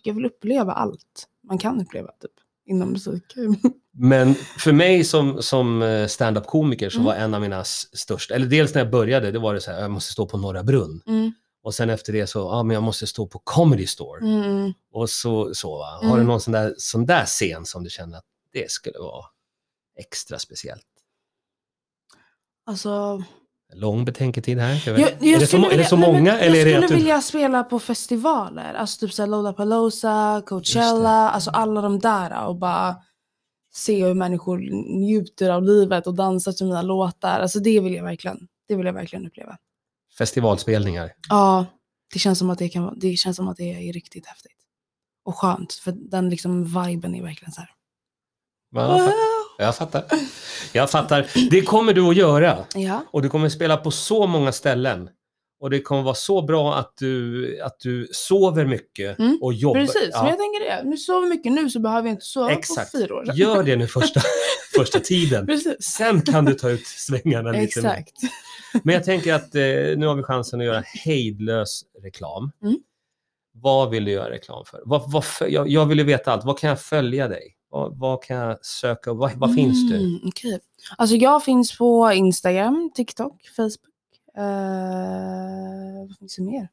jag 0.02 0.14
vill 0.14 0.24
uppleva 0.26 0.72
allt 0.72 1.26
man 1.48 1.58
kan 1.58 1.80
uppleva 1.80 2.08
typ, 2.08 2.30
inom 2.66 2.88
musik. 2.92 3.24
Men 3.96 4.34
för 4.34 4.72
mig 4.72 5.04
som, 5.04 5.42
som 5.42 5.82
eh, 5.82 6.06
stand-up-komiker 6.06 6.90
så 6.90 6.96
Mm. 6.98 7.06
var 7.06 7.14
en 7.14 7.34
av 7.34 7.40
mina 7.40 7.64
största, 7.64 8.34
eller 8.34 8.46
dels 8.46 8.74
när 8.74 8.80
jag 8.82 8.90
började, 8.90 9.30
det 9.30 9.38
var 9.38 9.54
det 9.54 9.60
så 9.60 9.70
här, 9.70 9.80
jag 9.80 9.90
måste 9.90 10.12
stå 10.12 10.26
på 10.26 10.38
Norra 10.38 10.62
Brunn. 10.62 11.00
Mm, 11.06 11.32
Och 11.64 11.74
sen 11.74 11.90
efter 11.90 12.12
det 12.12 12.26
så, 12.26 12.38
ja 12.38 12.62
men 12.62 12.74
jag 12.74 12.82
måste 12.82 13.06
stå 13.06 13.26
på 13.26 13.38
Comedy 13.44 13.86
Store. 13.86 14.20
mm, 14.20 14.42
mm. 14.42 14.72
Och 14.92 15.10
så, 15.10 15.54
så 15.54 15.78
va. 15.78 15.86
Har 16.02 16.04
Mm. 16.04 16.18
du 16.18 16.24
någon 16.24 16.40
sån 16.40 16.52
där, 16.52 16.74
sån 16.78 17.06
där 17.06 17.24
scen 17.24 17.64
som 17.66 17.84
du 17.84 17.90
känner 17.90 18.18
att 18.18 18.24
det 18.52 18.70
skulle 18.70 18.98
vara 18.98 19.24
extra 19.98 20.38
speciellt? 20.38 20.86
Alltså, 22.66 23.22
Lång 23.74 24.04
betänketid 24.04 24.58
här? 24.58 24.82
Jag 24.86 24.98
jag, 25.00 25.10
jag 25.20 25.26
är, 25.34 25.38
det 25.38 25.46
så, 25.46 25.58
må- 25.58 25.66
är 25.66 25.70
det 25.70 25.76
vilja- 25.76 25.88
så 25.88 25.96
nej, 25.96 26.12
men 26.12 26.18
många 26.20 26.38
eller 26.38 26.58
är 26.60 26.64
det 26.64 26.70
Jag 26.70 26.82
skulle 26.82 26.96
du... 26.98 27.02
vilja 27.02 27.20
spela 27.20 27.64
på 27.64 27.78
festivaler, 27.78 28.74
alltså 28.74 29.06
typ 29.06 29.14
såhär 29.14 29.26
Lollapalooza, 29.26 30.42
Coachella, 30.46 31.30
alltså 31.30 31.50
alla 31.50 31.80
de 31.80 31.98
där 31.98 32.46
och 32.46 32.56
bara 32.56 32.96
se 33.74 34.04
hur 34.06 34.14
människor 34.14 34.58
njuter 34.98 35.50
av 35.50 35.62
livet 35.62 36.06
och 36.06 36.14
dansar 36.14 36.52
till 36.52 36.66
mina 36.66 36.82
låtar. 36.82 37.40
Alltså 37.40 37.58
det 37.58 37.80
vill 37.80 37.94
jag 37.94 38.04
verkligen, 38.04 38.48
det 38.68 38.76
vill 38.76 38.86
jag 38.86 38.92
verkligen 38.92 39.26
uppleva. 39.26 39.58
Festivalspelningar? 40.18 41.12
Ja, 41.28 41.66
det 42.12 42.18
känns 42.18 42.38
som 42.38 42.50
att 42.50 42.58
det, 42.58 42.68
kan, 42.68 42.98
det 42.98 43.16
känns 43.16 43.36
som 43.36 43.48
att 43.48 43.56
det 43.56 43.88
är 43.88 43.92
riktigt 43.92 44.26
häftigt. 44.26 44.52
Och 45.24 45.36
skönt, 45.36 45.72
för 45.72 45.92
den 45.96 46.30
liksom 46.30 46.64
viben 46.64 47.14
är 47.14 47.22
verkligen 47.22 47.52
så 47.52 47.60
här. 47.60 47.70
Ja, 48.74 49.12
jag, 49.58 49.76
fattar. 49.76 50.04
jag 50.72 50.90
fattar. 50.90 51.26
Det 51.50 51.62
kommer 51.62 51.92
du 51.92 52.08
att 52.08 52.16
göra. 52.16 52.64
Ja. 52.74 53.04
Och 53.12 53.22
du 53.22 53.28
kommer 53.28 53.48
spela 53.48 53.76
på 53.76 53.90
så 53.90 54.26
många 54.26 54.52
ställen. 54.52 55.08
Och 55.60 55.70
det 55.70 55.80
kommer 55.80 56.02
vara 56.02 56.14
så 56.14 56.42
bra 56.42 56.74
att 56.74 56.92
du, 56.98 57.60
att 57.60 57.80
du 57.80 58.08
sover 58.12 58.64
mycket 58.66 59.18
Mm, 59.18 59.38
och 59.42 59.54
jobbar. 59.54 59.80
Precis, 59.80 60.08
Ja, 60.12 60.22
men 60.22 60.30
jag 60.30 60.38
tänker 60.38 60.60
det. 60.64 60.90
Nu 60.90 60.96
sover 60.96 61.28
mycket 61.28 61.52
nu 61.52 61.70
så 61.70 61.80
behöver 61.80 62.08
jag 62.08 62.14
inte 62.14 62.24
sova 62.24 62.52
Exakt. 62.52 62.92
på 62.92 62.98
fyra 62.98 63.14
år. 63.14 63.24
Gör 63.34 63.62
det 63.62 63.76
nu 63.76 63.86
första, 63.86 64.20
första 64.76 65.00
tiden. 65.00 65.48
Sen 65.80 66.22
kan 66.22 66.44
du 66.44 66.54
ta 66.54 66.70
ut 66.70 66.86
svängarna 66.86 67.50
lite 67.52 67.82
mer. 67.82 68.04
Men 68.82 68.94
jag 68.94 69.04
tänker 69.04 69.34
att 69.34 69.54
eh, 69.54 69.62
nu 69.96 70.06
har 70.06 70.14
vi 70.14 70.22
chansen 70.22 70.60
att 70.60 70.66
göra 70.66 70.82
hejdlös 71.04 71.82
reklam. 72.02 72.50
Mm. 72.62 72.78
Vad 73.52 73.90
vill 73.90 74.04
du 74.04 74.10
göra 74.10 74.30
reklam 74.30 74.64
för? 74.64 74.82
Vad, 74.84 75.12
vad, 75.12 75.24
för- 75.24 75.46
jag, 75.48 75.68
jag 75.68 75.86
vill 75.86 75.98
ju 75.98 76.04
veta 76.04 76.32
allt. 76.32 76.44
Vad 76.44 76.58
kan 76.58 76.68
jag 76.70 76.80
följa 76.80 77.28
dig? 77.28 77.56
Vad, 77.68 77.98
vad 77.98 78.22
kan 78.22 78.36
jag 78.36 78.64
söka? 78.64 79.12
Vad, 79.12 79.32
vad 79.32 79.54
finns 79.54 79.90
du? 79.90 79.96
Mm, 79.96 80.20
okej. 80.24 80.60
Alltså 80.98 81.16
jag 81.16 81.44
finns 81.44 81.78
på 81.78 82.12
Instagram, 82.12 82.90
TikTok, 82.94 83.48
Facebook. 83.56 83.78
Eh, 84.36 86.08
vad 86.08 86.18
finns 86.18 86.36
det 86.36 86.42
mer? 86.42 86.68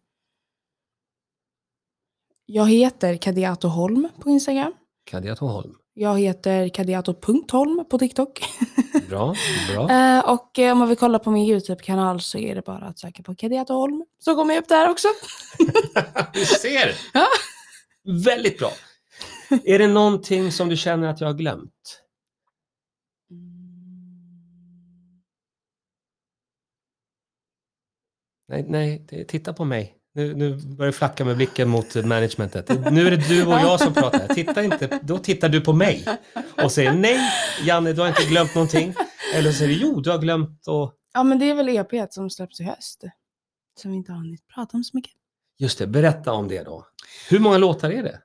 Jag 2.45 2.69
heter 2.69 3.17
Kadiato 3.17 3.67
Holm 3.67 4.09
på 4.19 4.29
Instagram. 4.29 4.73
Kadiato 5.03 5.45
Holm. 5.45 5.75
Jag 6.01 6.19
heter 6.19 6.69
kadiato.holm 6.69 7.85
på 7.89 7.97
TikTok. 7.99 8.41
Bra, 9.09 9.35
bra. 9.73 9.89
Eh, 9.91 10.29
och 10.29 10.59
eh, 10.59 10.71
om 10.71 10.77
man 10.79 10.87
vill 10.87 10.97
kolla 10.97 11.19
på 11.19 11.31
min 11.31 11.45
YouTube-kanal 11.49 12.21
så 12.21 12.37
är 12.37 12.55
det 12.55 12.61
bara 12.65 12.85
att 12.85 12.99
söka 12.99 13.23
på 13.23 13.35
Kadiato 13.35 13.73
Holm. 13.73 14.05
Så 14.19 14.35
kommer 14.35 14.53
jag 14.53 14.61
upp 14.61 14.67
där 14.67 14.89
också. 14.89 15.07
Du 16.33 16.45
ser! 16.45 16.95
Ja. 17.13 17.27
Väldigt 18.25 18.59
bra. 18.59 18.71
Är 19.63 19.79
det 19.79 19.87
någonting 19.87 20.51
som 20.51 20.69
du 20.69 20.77
känner 20.77 21.07
att 21.07 21.21
jag 21.21 21.27
har 21.27 21.33
glömt? 21.33 22.01
Nej, 28.47 28.65
nej, 28.67 29.05
det- 29.09 29.25
titta 29.25 29.53
på 29.53 29.65
mig. 29.65 29.97
Nu, 30.13 30.35
nu 30.35 30.55
börjar 30.55 30.91
du 30.91 30.97
flacka 30.97 31.25
med 31.25 31.35
blicken 31.35 31.69
mot 31.69 31.95
managementet. 31.95 32.91
Nu 32.91 33.07
är 33.07 33.11
det 33.11 33.27
du 33.27 33.45
och 33.45 33.53
jag 33.53 33.79
som 33.79 33.93
pratar. 33.93 34.33
Titta 34.33 34.63
inte, 34.63 34.99
då 35.03 35.17
tittar 35.17 35.49
du 35.49 35.61
på 35.61 35.73
mig 35.73 36.05
och 36.63 36.71
säger 36.71 36.93
nej, 36.93 37.19
Janne, 37.63 37.93
du 37.93 38.01
har 38.01 38.07
inte 38.07 38.23
glömt 38.23 38.55
någonting. 38.55 38.93
Eller 39.35 39.51
så 39.51 39.57
säger 39.57 39.69
du 39.69 39.81
jo, 39.81 40.01
du 40.01 40.11
har 40.11 40.17
glömt 40.17 40.67
och... 40.67 40.93
Ja 41.13 41.23
men 41.23 41.39
det 41.39 41.49
är 41.49 41.55
väl 41.55 41.69
EP 41.69 42.13
som 42.13 42.29
släpps 42.29 42.59
i 42.59 42.63
höst. 42.63 43.03
Som 43.79 43.91
vi 43.91 43.97
inte 43.97 44.11
har 44.11 44.19
hunnit 44.19 44.47
prata 44.47 44.77
om 44.77 44.83
så 44.83 44.97
mycket. 44.97 45.13
Just 45.59 45.79
det, 45.79 45.87
berätta 45.87 46.33
om 46.33 46.47
det 46.47 46.63
då. 46.63 46.85
Hur 47.29 47.39
många 47.39 47.57
låtar 47.57 47.91
är 47.91 48.03
det? 48.03 48.19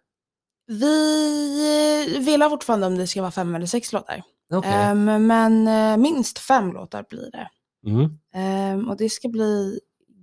Vi 0.67 2.15
eh, 2.17 2.21
vill 2.21 2.43
fortfarande 2.43 2.87
om 2.87 2.99
det 2.99 3.07
ska 3.07 3.21
vara 3.21 3.31
fem 3.31 3.55
eller 3.55 3.67
sex 3.67 3.93
låtar. 3.93 4.23
Okej. 4.55 4.73
Ehm, 4.73 5.27
men 5.27 5.69
eh, 5.69 5.97
minst 5.97 6.39
fem 6.39 6.73
låtar 6.73 7.05
blir 7.11 7.31
det. 7.31 7.49
Mm. 7.91 8.11
Ehm, 8.35 8.89
och 8.89 8.97
det 8.97 9.11
ska 9.11 9.29
bli 9.29 9.81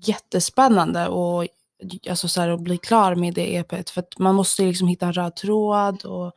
jättespännande 0.08 1.08
och 1.08 1.48
alltså 2.10 2.28
så 2.28 2.42
här, 2.42 2.50
att 2.50 2.62
bli 2.62 2.78
klar 2.78 3.16
med 3.16 3.34
det 3.34 3.56
EPet. 3.56 3.90
För 3.90 4.00
att 4.02 4.20
man 4.20 4.36
måste 4.36 4.62
ju 4.64 4.68
liksom 4.70 4.88
hitta 4.88 5.06
en 5.06 5.14
röd 5.14 5.36
tråd 5.36 6.06
och 6.06 6.34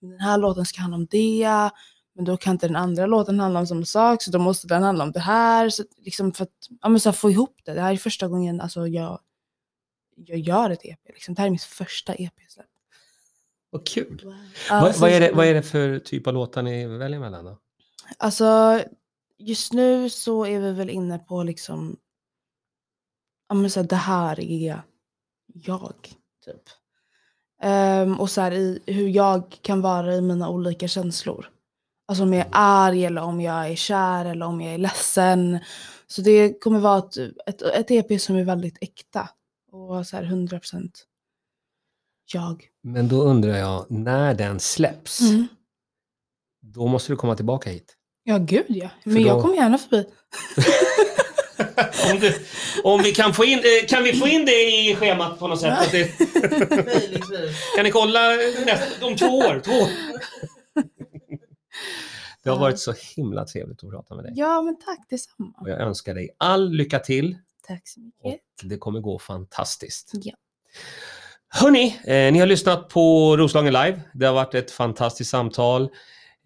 den 0.00 0.20
här 0.20 0.38
låten 0.38 0.66
ska 0.66 0.80
handla 0.80 0.96
om 0.96 1.06
det. 1.10 1.70
Men 2.14 2.24
då 2.24 2.36
kan 2.36 2.52
inte 2.52 2.66
den 2.66 2.76
andra 2.76 3.06
låten 3.06 3.40
handla 3.40 3.60
om 3.60 3.66
samma 3.66 3.84
sak 3.84 4.22
så 4.22 4.30
då 4.30 4.38
måste 4.38 4.66
den 4.66 4.82
handla 4.82 5.04
om 5.04 5.12
det 5.12 5.20
här. 5.20 5.70
Så 5.70 5.82
liksom 5.96 6.32
för 6.32 6.42
att 6.44 6.68
ja, 6.80 6.88
men 6.88 7.00
så 7.00 7.08
här, 7.08 7.14
få 7.14 7.30
ihop 7.30 7.56
det. 7.64 7.74
Det 7.74 7.80
här 7.80 7.92
är 7.92 7.96
första 7.96 8.28
gången 8.28 8.60
alltså, 8.60 8.86
jag, 8.88 9.20
jag 10.16 10.38
gör 10.38 10.70
ett 10.70 10.84
EP. 10.84 11.00
Liksom. 11.08 11.34
Det 11.34 11.40
här 11.40 11.46
är 11.46 11.50
mitt 11.50 11.62
första 11.62 12.14
EP-släpp. 12.14 12.66
Vad 13.70 13.86
kul. 13.86 14.34
Ja, 14.68 14.80
vad, 14.80 14.94
så- 14.94 15.00
vad, 15.00 15.10
är 15.10 15.20
det, 15.20 15.32
vad 15.32 15.46
är 15.46 15.54
det 15.54 15.62
för 15.62 15.98
typ 15.98 16.26
av 16.26 16.34
låtar 16.34 16.62
ni 16.62 16.86
väljer 16.86 17.20
mellan 17.20 17.44
då? 17.44 17.58
Alltså 18.18 18.80
just 19.38 19.72
nu 19.72 20.10
så 20.10 20.46
är 20.46 20.60
vi 20.60 20.72
väl 20.72 20.90
inne 20.90 21.18
på 21.18 21.42
liksom, 21.42 21.96
ja 23.48 23.54
men 23.54 23.70
så 23.70 23.80
här, 23.80 23.86
det 23.88 23.96
här 23.96 24.40
är 24.40 24.82
jag, 25.54 26.14
typ. 26.44 26.62
Ehm, 27.62 28.20
och 28.20 28.30
så 28.30 28.40
här 28.40 28.52
i 28.52 28.80
hur 28.86 29.08
jag 29.08 29.58
kan 29.62 29.80
vara 29.80 30.14
i 30.14 30.20
mina 30.20 30.48
olika 30.48 30.88
känslor. 30.88 31.50
Alltså 32.08 32.22
om 32.22 32.32
jag 32.32 32.46
är 32.46 32.50
arg 32.52 33.04
eller 33.04 33.22
om 33.22 33.40
jag 33.40 33.70
är 33.70 33.74
kär 33.76 34.24
eller 34.24 34.46
om 34.46 34.60
jag 34.60 34.74
är 34.74 34.78
ledsen. 34.78 35.58
Så 36.06 36.22
det 36.22 36.62
kommer 36.62 36.78
vara 36.80 36.98
ett, 36.98 37.16
ett, 37.46 37.62
ett 37.62 37.90
EP 37.90 38.20
som 38.20 38.36
är 38.36 38.44
väldigt 38.44 38.78
äkta. 38.80 39.28
Och 39.72 40.06
så 40.06 40.16
här 40.16 40.24
100% 40.24 40.90
jag. 42.32 42.64
Men 42.82 43.08
då 43.08 43.22
undrar 43.22 43.56
jag, 43.56 43.86
när 43.90 44.34
den 44.34 44.60
släpps, 44.60 45.20
Mm. 45.20 45.46
då 46.62 46.86
måste 46.86 47.12
du 47.12 47.16
komma 47.16 47.36
tillbaka 47.36 47.70
hit. 47.70 47.96
Ja 48.22 48.38
gud 48.38 48.64
ja, 48.68 48.90
men 49.04 49.14
då- 49.14 49.20
jag 49.28 49.42
kommer 49.42 49.54
gärna 49.54 49.78
förbi. 49.78 50.06
om, 52.12 52.20
du, 52.20 52.34
om 52.84 53.02
vi 53.02 53.12
kan 53.12 53.34
få 53.34 53.44
in, 53.44 53.58
eh, 53.58 53.86
kan 53.88 54.02
vi 54.02 54.12
få 54.12 54.28
in 54.28 54.44
det 54.44 54.52
i 54.52 54.96
schemat 55.00 55.38
på 55.38 55.48
något 55.48 55.60
sätt? 55.60 55.78
Att 55.78 55.92
det, 55.92 56.04
kan 57.76 57.84
ni 57.84 57.90
kolla 57.90 58.30
om 59.02 59.16
två 59.16 59.38
år? 59.38 59.60
Två 59.64 59.72
år. 59.72 59.88
Det 62.42 62.50
har 62.50 62.58
varit 62.58 62.78
så 62.78 62.94
himla 63.16 63.44
trevligt 63.44 63.84
att 63.84 63.90
prata 63.90 64.14
med 64.14 64.24
dig. 64.24 64.32
Ja 64.36 64.62
men 64.62 64.76
tack 64.78 64.98
detsamma. 65.10 65.52
Och 65.60 65.70
jag 65.70 65.80
önskar 65.80 66.14
dig 66.14 66.30
all 66.38 66.70
lycka 66.70 66.98
till 66.98 67.36
Tack 67.68 67.88
så 67.88 68.00
mycket. 68.00 68.40
och 68.62 68.68
det 68.68 68.78
kommer 68.78 69.00
gå 69.00 69.18
fantastiskt. 69.18 70.10
Ja. 70.14 70.34
Hörni, 71.48 72.00
eh, 72.04 72.32
ni 72.32 72.38
har 72.38 72.46
lyssnat 72.46 72.88
på 72.88 73.36
Roslagen 73.36 73.72
Live. 73.72 74.00
Det 74.14 74.26
har 74.26 74.34
varit 74.34 74.54
ett 74.54 74.70
fantastiskt 74.70 75.30
samtal. 75.30 75.88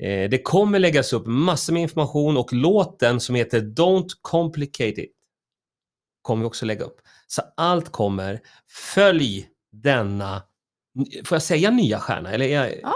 Eh, 0.01 0.31
det 0.31 0.43
kommer 0.43 0.79
läggas 0.79 1.13
upp 1.13 1.27
massor 1.27 1.73
med 1.73 1.83
information 1.83 2.37
och 2.37 2.53
låten 2.53 3.21
som 3.21 3.35
heter 3.35 3.61
Don't 3.61 4.09
Complicate 4.23 5.03
It 5.03 5.13
kommer 6.23 6.43
vi 6.43 6.49
också 6.49 6.67
lägga 6.67 6.85
upp. 6.85 7.01
Så 7.27 7.43
allt 7.57 7.89
kommer. 7.93 8.41
Följ 8.95 9.49
denna, 9.73 10.43
får 11.25 11.35
jag 11.35 11.43
säga 11.43 11.71
nya 11.71 12.01
stjärna? 12.01 12.31
Eller 12.33 12.47
jag, 12.47 12.81
Ja. 12.83 12.95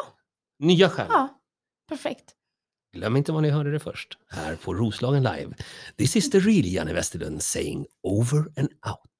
Nya 0.58 0.90
stjärna? 0.90 1.12
Ja. 1.12 1.40
perfekt. 1.88 2.34
Glöm 2.92 3.16
inte 3.16 3.32
var 3.32 3.40
ni 3.40 3.50
hörde 3.50 3.72
det 3.72 3.80
först, 3.80 4.18
här 4.28 4.56
på 4.56 4.74
Roslagen 4.74 5.22
Live. 5.22 5.54
This 5.96 6.16
is 6.16 6.30
the 6.30 6.38
real 6.38 6.66
Janne 6.66 6.92
Westerlund 6.92 7.42
saying 7.42 7.86
over 8.02 8.38
and 8.38 8.68
out. 8.86 9.10